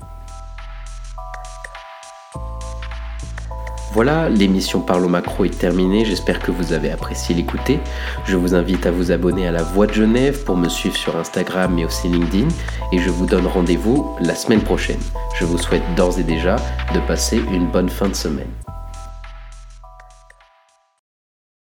Voilà, 3.93 4.29
l'émission 4.29 4.81
Parle 4.81 5.07
Macro 5.07 5.45
est 5.45 5.57
terminée, 5.57 6.05
j'espère 6.05 6.39
que 6.39 6.51
vous 6.51 6.73
avez 6.73 6.91
apprécié 6.91 7.33
l'écouter. 7.33 7.79
Je 8.25 8.35
vous 8.35 8.53
invite 8.53 8.85
à 8.85 8.91
vous 8.91 9.11
abonner 9.11 9.47
à 9.47 9.51
la 9.51 9.63
Voix 9.63 9.87
de 9.87 9.93
Genève 9.93 10.43
pour 10.43 10.57
me 10.57 10.69
suivre 10.69 10.95
sur 10.95 11.15
Instagram 11.15 11.79
et 11.79 11.85
aussi 11.85 12.07
LinkedIn 12.07 12.49
et 12.91 12.99
je 12.99 13.09
vous 13.09 13.25
donne 13.25 13.47
rendez-vous 13.47 14.15
la 14.19 14.35
semaine 14.35 14.61
prochaine. 14.61 14.99
Je 15.39 15.45
vous 15.45 15.57
souhaite 15.57 15.83
d'ores 15.95 16.19
et 16.19 16.23
déjà 16.23 16.57
de 16.93 16.99
passer 17.07 17.41
une 17.51 17.67
bonne 17.67 17.89
fin 17.89 18.09
de 18.09 18.15
semaine. 18.15 18.66